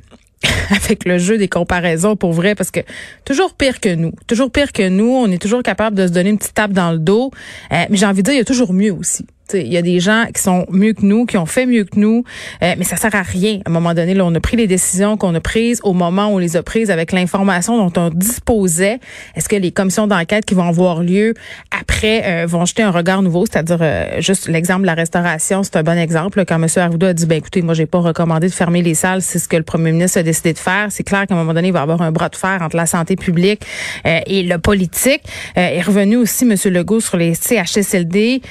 avec 0.71 1.05
le 1.05 1.17
jeu 1.17 1.37
des 1.37 1.47
comparaisons 1.47 2.15
pour 2.15 2.33
vrai 2.33 2.55
parce 2.55 2.71
que 2.71 2.79
toujours 3.25 3.53
pire 3.53 3.79
que 3.79 3.93
nous, 3.93 4.13
toujours 4.27 4.51
pire 4.51 4.71
que 4.71 4.87
nous, 4.87 5.09
on 5.09 5.29
est 5.31 5.41
toujours 5.41 5.63
capable 5.63 5.95
de 5.95 6.07
se 6.07 6.11
donner 6.11 6.29
une 6.31 6.37
petite 6.37 6.53
tape 6.53 6.73
dans 6.73 6.91
le 6.91 6.99
dos, 6.99 7.31
euh, 7.71 7.85
mais 7.89 7.97
j'ai 7.97 8.05
envie 8.05 8.23
de 8.23 8.25
dire 8.25 8.33
il 8.33 8.37
y 8.37 8.41
a 8.41 8.45
toujours 8.45 8.73
mieux 8.73 8.93
aussi. 8.93 9.25
Il 9.53 9.71
y 9.71 9.77
a 9.77 9.81
des 9.81 9.99
gens 9.99 10.25
qui 10.33 10.41
sont 10.41 10.65
mieux 10.69 10.93
que 10.93 11.05
nous, 11.05 11.25
qui 11.25 11.37
ont 11.37 11.45
fait 11.45 11.65
mieux 11.65 11.83
que 11.83 11.99
nous, 11.99 12.23
euh, 12.63 12.75
mais 12.77 12.83
ça 12.83 12.95
sert 12.95 13.13
à 13.15 13.21
rien. 13.21 13.59
À 13.65 13.69
un 13.69 13.73
moment 13.73 13.93
donné, 13.93 14.13
là, 14.13 14.25
on 14.25 14.33
a 14.33 14.39
pris 14.39 14.57
les 14.57 14.67
décisions 14.67 15.17
qu'on 15.17 15.33
a 15.35 15.39
prises 15.39 15.79
au 15.83 15.93
moment 15.93 16.27
où 16.27 16.35
on 16.35 16.37
les 16.37 16.57
a 16.57 16.63
prises 16.63 16.91
avec 16.91 17.11
l'information 17.11 17.77
dont 17.77 18.01
on 18.01 18.09
disposait. 18.09 18.99
Est-ce 19.35 19.49
que 19.49 19.55
les 19.55 19.71
commissions 19.71 20.07
d'enquête 20.07 20.45
qui 20.45 20.53
vont 20.53 20.67
avoir 20.67 21.01
lieu 21.03 21.33
après 21.71 22.23
euh, 22.25 22.45
vont 22.45 22.65
jeter 22.65 22.83
un 22.83 22.91
regard 22.91 23.21
nouveau, 23.21 23.45
c'est-à-dire 23.45 23.79
euh, 23.81 24.21
juste 24.21 24.47
l'exemple 24.47 24.81
de 24.81 24.87
la 24.87 24.93
restauration, 24.93 25.63
c'est 25.63 25.75
un 25.75 25.83
bon 25.83 25.97
exemple. 25.97 26.43
Quand 26.45 26.61
M. 26.61 26.67
Arruda 26.75 27.09
a 27.09 27.13
dit, 27.13 27.25
ben 27.25 27.37
écoutez, 27.37 27.61
moi 27.61 27.73
j'ai 27.73 27.85
pas 27.85 27.99
recommandé 27.99 28.47
de 28.47 28.53
fermer 28.53 28.81
les 28.81 28.93
salles, 28.93 29.21
c'est 29.21 29.39
ce 29.39 29.47
que 29.47 29.57
le 29.57 29.63
premier 29.63 29.91
ministre 29.91 30.19
a 30.19 30.23
décidé 30.23 30.53
de 30.53 30.59
faire. 30.59 30.87
C'est 30.89 31.03
clair 31.03 31.25
qu'à 31.27 31.35
un 31.35 31.37
moment 31.37 31.53
donné, 31.53 31.67
il 31.69 31.73
va 31.73 31.79
y 31.79 31.83
avoir 31.83 32.01
un 32.01 32.11
bras 32.11 32.29
de 32.29 32.35
fer 32.35 32.59
entre 32.61 32.75
la 32.75 32.85
santé 32.85 33.15
publique 33.15 33.61
et 34.05 34.43
le 34.43 34.57
politique. 34.57 35.23
est 35.55 35.81
revenu 35.81 36.17
aussi 36.17 36.45
M. 36.45 36.55
Legault 36.73 36.99
sur 36.99 37.17
les 37.17 37.33
CHSLD 37.35 38.41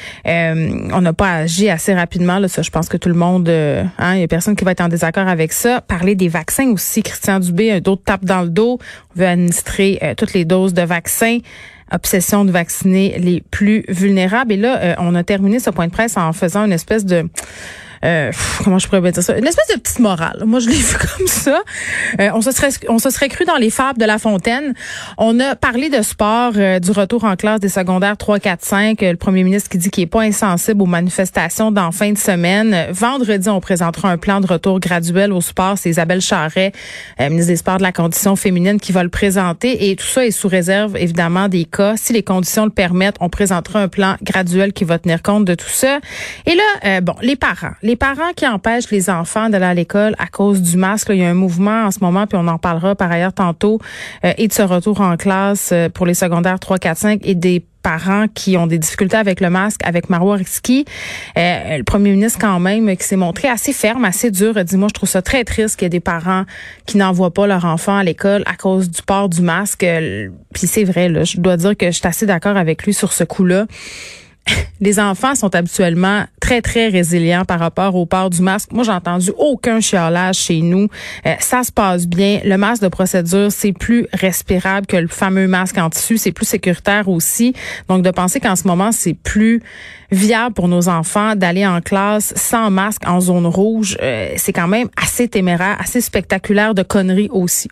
on 0.92 1.00
n'a 1.00 1.12
pas 1.12 1.33
agi 1.33 1.68
assez 1.70 1.94
rapidement. 1.94 2.38
Là, 2.38 2.48
ça, 2.48 2.62
je 2.62 2.70
pense 2.70 2.88
que 2.88 2.96
tout 2.96 3.09
le 3.09 3.14
monde, 3.14 3.48
euh, 3.48 3.85
hein, 3.98 4.14
il 4.14 4.20
y 4.20 4.24
a 4.24 4.29
personne 4.29 4.57
qui 4.57 4.64
va 4.64 4.72
être 4.72 4.81
en 4.81 4.88
désaccord 4.88 5.29
avec 5.29 5.53
ça. 5.53 5.81
Parler 5.81 6.14
des 6.14 6.29
vaccins 6.29 6.70
aussi, 6.70 7.03
Christian 7.03 7.40
Dubé, 7.40 7.81
d'autres 7.81 8.03
tapes 8.05 8.24
dans 8.24 8.42
le 8.42 8.48
dos. 8.48 8.79
On 9.14 9.20
veut 9.20 9.26
administrer 9.26 9.98
euh, 10.03 10.14
toutes 10.14 10.33
les 10.33 10.44
doses 10.44 10.74
de 10.74 10.83
vaccins 10.83 11.38
obsession 11.92 12.44
de 12.44 12.53
vacciner 12.53 13.18
les 13.18 13.42
plus 13.50 13.85
vulnérables. 13.88 14.53
Et 14.53 14.57
là, 14.57 14.79
euh, 14.81 14.94
on 14.98 15.14
a 15.14 15.24
terminé 15.24 15.59
ce 15.59 15.70
point 15.70 15.87
de 15.87 15.92
presse 15.92 16.16
en 16.16 16.33
faisant 16.33 16.64
une 16.64 16.72
espèce 16.72 17.05
de 17.05 17.29
euh, 18.02 18.32
comment 18.64 18.78
je 18.78 18.88
pourrais 18.88 19.12
dire 19.12 19.22
ça, 19.22 19.36
une 19.36 19.46
espèce 19.46 19.68
de 19.74 19.78
petite 19.78 19.98
morale. 19.98 20.42
Moi, 20.46 20.60
je 20.60 20.68
l'ai 20.68 20.76
vu 20.76 20.96
comme 20.96 21.26
ça. 21.26 21.62
Euh, 22.18 22.30
on 22.34 22.40
se 22.40 22.50
serait, 22.50 22.70
on 22.88 22.98
se 22.98 23.10
serait 23.10 23.28
cru 23.28 23.44
dans 23.44 23.56
les 23.56 23.70
fables 23.70 23.98
de 23.98 24.06
La 24.06 24.18
Fontaine. 24.18 24.74
On 25.18 25.38
a 25.40 25.54
parlé 25.54 25.90
de 25.90 26.00
sport, 26.02 26.52
euh, 26.56 26.78
du 26.78 26.92
retour 26.92 27.24
en 27.24 27.36
classe 27.36 27.60
des 27.60 27.68
secondaires 27.68 28.16
3, 28.16 28.38
4, 28.38 28.64
5. 28.64 29.00
le 29.02 29.16
premier 29.16 29.44
ministre 29.44 29.68
qui 29.68 29.78
dit 29.78 29.90
qu'il 29.90 30.04
est 30.04 30.06
pas 30.06 30.22
insensible 30.22 30.82
aux 30.82 30.86
manifestations 30.86 31.70
d'en 31.70 31.92
fin 31.92 32.12
de 32.12 32.18
semaine. 32.18 32.86
Vendredi, 32.90 33.48
on 33.50 33.60
présentera 33.60 34.10
un 34.10 34.18
plan 34.18 34.40
de 34.40 34.46
retour 34.46 34.80
graduel 34.80 35.32
au 35.32 35.40
sport. 35.40 35.76
C'est 35.76 35.90
Isabelle 35.90 36.22
Charret, 36.22 36.72
ministre 37.18 37.48
des 37.48 37.56
Sports 37.56 37.78
de 37.78 37.82
la 37.82 37.92
Condition 37.92 38.34
féminine, 38.36 38.80
qui 38.80 38.92
va 38.92 39.02
le 39.02 39.10
présenter. 39.10 39.90
Et 39.90 39.96
tout 39.96 40.06
ça 40.06 40.24
est 40.24 40.30
sous 40.30 40.48
réserve, 40.48 40.96
évidemment, 40.96 41.48
des 41.48 41.64
cas. 41.64 41.96
Si 41.96 42.12
les 42.12 42.22
conditions 42.22 42.64
le 42.64 42.70
permettent, 42.70 43.16
on 43.20 43.28
présentera 43.28 43.80
un 43.80 43.88
plan 43.88 44.16
graduel 44.22 44.72
qui 44.72 44.84
va 44.84 44.98
tenir 44.98 45.22
compte 45.22 45.44
de 45.44 45.54
tout 45.54 45.68
ça. 45.68 45.98
Et 46.46 46.54
là, 46.54 47.00
bon, 47.00 47.14
les 47.20 47.36
parents 47.36 47.72
parents 47.96 48.33
qui 48.35 48.46
empêchent 48.46 48.90
les 48.90 49.11
enfants 49.11 49.48
d'aller 49.48 49.64
à 49.64 49.74
l'école 49.74 50.14
à 50.18 50.26
cause 50.26 50.62
du 50.62 50.76
masque, 50.76 51.09
il 51.11 51.16
y 51.16 51.24
a 51.24 51.29
un 51.29 51.35
mouvement 51.35 51.85
en 51.85 51.90
ce 51.90 52.00
moment, 52.00 52.26
puis 52.26 52.38
on 52.40 52.46
en 52.48 52.59
parlera 52.59 52.94
par 52.94 53.11
ailleurs 53.11 53.33
tantôt, 53.33 53.79
euh, 54.24 54.33
et 54.38 54.48
de 54.48 54.53
ce 54.53 54.62
retour 54.62 55.00
en 55.00 55.16
classe 55.16 55.70
euh, 55.72 55.88
pour 55.88 56.07
les 56.07 56.14
secondaires 56.14 56.61
3, 56.61 56.79
4, 56.79 56.98
5 56.98 57.20
et 57.24 57.35
des 57.35 57.64
parents 57.83 58.26
qui 58.35 58.59
ont 58.59 58.66
des 58.66 58.79
difficultés 58.79 59.16
avec 59.16 59.40
le 59.40 59.48
masque, 59.48 59.81
avec 59.85 60.11
Marois 60.11 60.37
Risky. 60.37 60.85
Euh, 61.38 61.79
le 61.79 61.85
premier 61.85 62.11
ministre, 62.11 62.38
quand 62.38 62.61
même, 62.61 62.94
qui 62.96 63.05
s'est 63.05 63.16
montré 63.16 63.48
assez 63.48 63.72
ferme, 63.72 64.05
assez 64.05 64.31
dur, 64.31 64.57
a 64.59 64.64
dit, 64.64 64.76
moi, 64.76 64.88
je 64.88 64.94
trouve 64.94 65.09
ça 65.09 65.22
très 65.22 65.44
triste 65.44 65.76
qu'il 65.76 65.87
y 65.87 65.88
ait 65.88 65.90
des 65.90 66.00
parents 66.00 66.44
qui 66.85 66.98
n'envoient 66.98 67.33
pas 67.33 67.46
leur 67.46 67.64
enfant 67.64 67.96
à 67.96 68.05
l'école 68.05 68.42
à 68.44 68.55
cause 68.55 68.90
du 68.90 69.00
port 69.03 69.31
du 69.31 69.40
masque. 69.40 69.87
Puis 70.53 70.66
c'est 70.66 70.85
vrai, 70.85 71.09
là, 71.09 71.24
je 71.24 71.38
dois 71.38 71.57
dire 71.57 71.74
que 71.74 71.87
je 71.87 71.92
suis 71.92 72.07
assez 72.07 72.26
d'accord 72.26 72.59
avec 72.59 72.85
lui 72.85 72.92
sur 72.92 73.14
ce 73.14 73.24
coup-là. 73.24 73.66
les 74.81 74.98
enfants 74.98 75.35
sont 75.35 75.55
habituellement 75.55 76.24
très, 76.40 76.62
très 76.62 76.88
résilients 76.88 77.44
par 77.44 77.61
rapport 77.61 77.94
au 77.94 78.07
port 78.07 78.31
du 78.31 78.42
masque. 78.42 78.72
Moi, 78.72 78.85
j'ai 78.85 78.92
entendu 78.92 79.31
aucun 79.37 79.81
chialage 79.81 80.37
chez 80.37 80.61
nous. 80.61 80.88
Euh, 81.26 81.35
ça 81.38 81.62
se 81.62 81.70
passe 81.70 82.07
bien. 82.07 82.40
Le 82.44 82.57
masque 82.57 82.83
de 82.83 82.88
procédure, 82.88 83.53
c'est 83.53 83.72
plus 83.72 84.07
respirable 84.12 84.87
que 84.87 84.96
le 84.96 85.09
fameux 85.09 85.46
masque 85.46 85.79
en 85.79 85.90
tissu. 85.90 86.18
C'est 86.18 86.33
plus 86.33 86.46
sécuritaire 86.46 87.09
aussi. 87.09 87.55
Donc, 87.88 88.03
de 88.03 88.11
penser 88.11 88.40
qu'en 88.40 88.57
ce 88.57 88.66
moment, 88.66 88.92
c'est 88.92 89.14
plus 89.14 89.62
viable 90.11 90.55
pour 90.55 90.68
nos 90.68 90.88
enfants 90.88 91.37
d'aller 91.37 91.66
en 91.66 91.81
classe 91.81 92.33
sans 92.37 92.70
masque 92.70 93.07
en 93.07 93.20
zone 93.20 93.46
rouge, 93.46 93.96
euh, 94.03 94.33
c'est 94.37 94.53
quand 94.53 94.68
même 94.68 94.88
assez 94.96 95.29
téméraire, 95.29 95.76
assez 95.79 96.00
spectaculaire 96.00 96.74
de 96.74 96.83
conneries 96.83 97.29
aussi. 97.31 97.68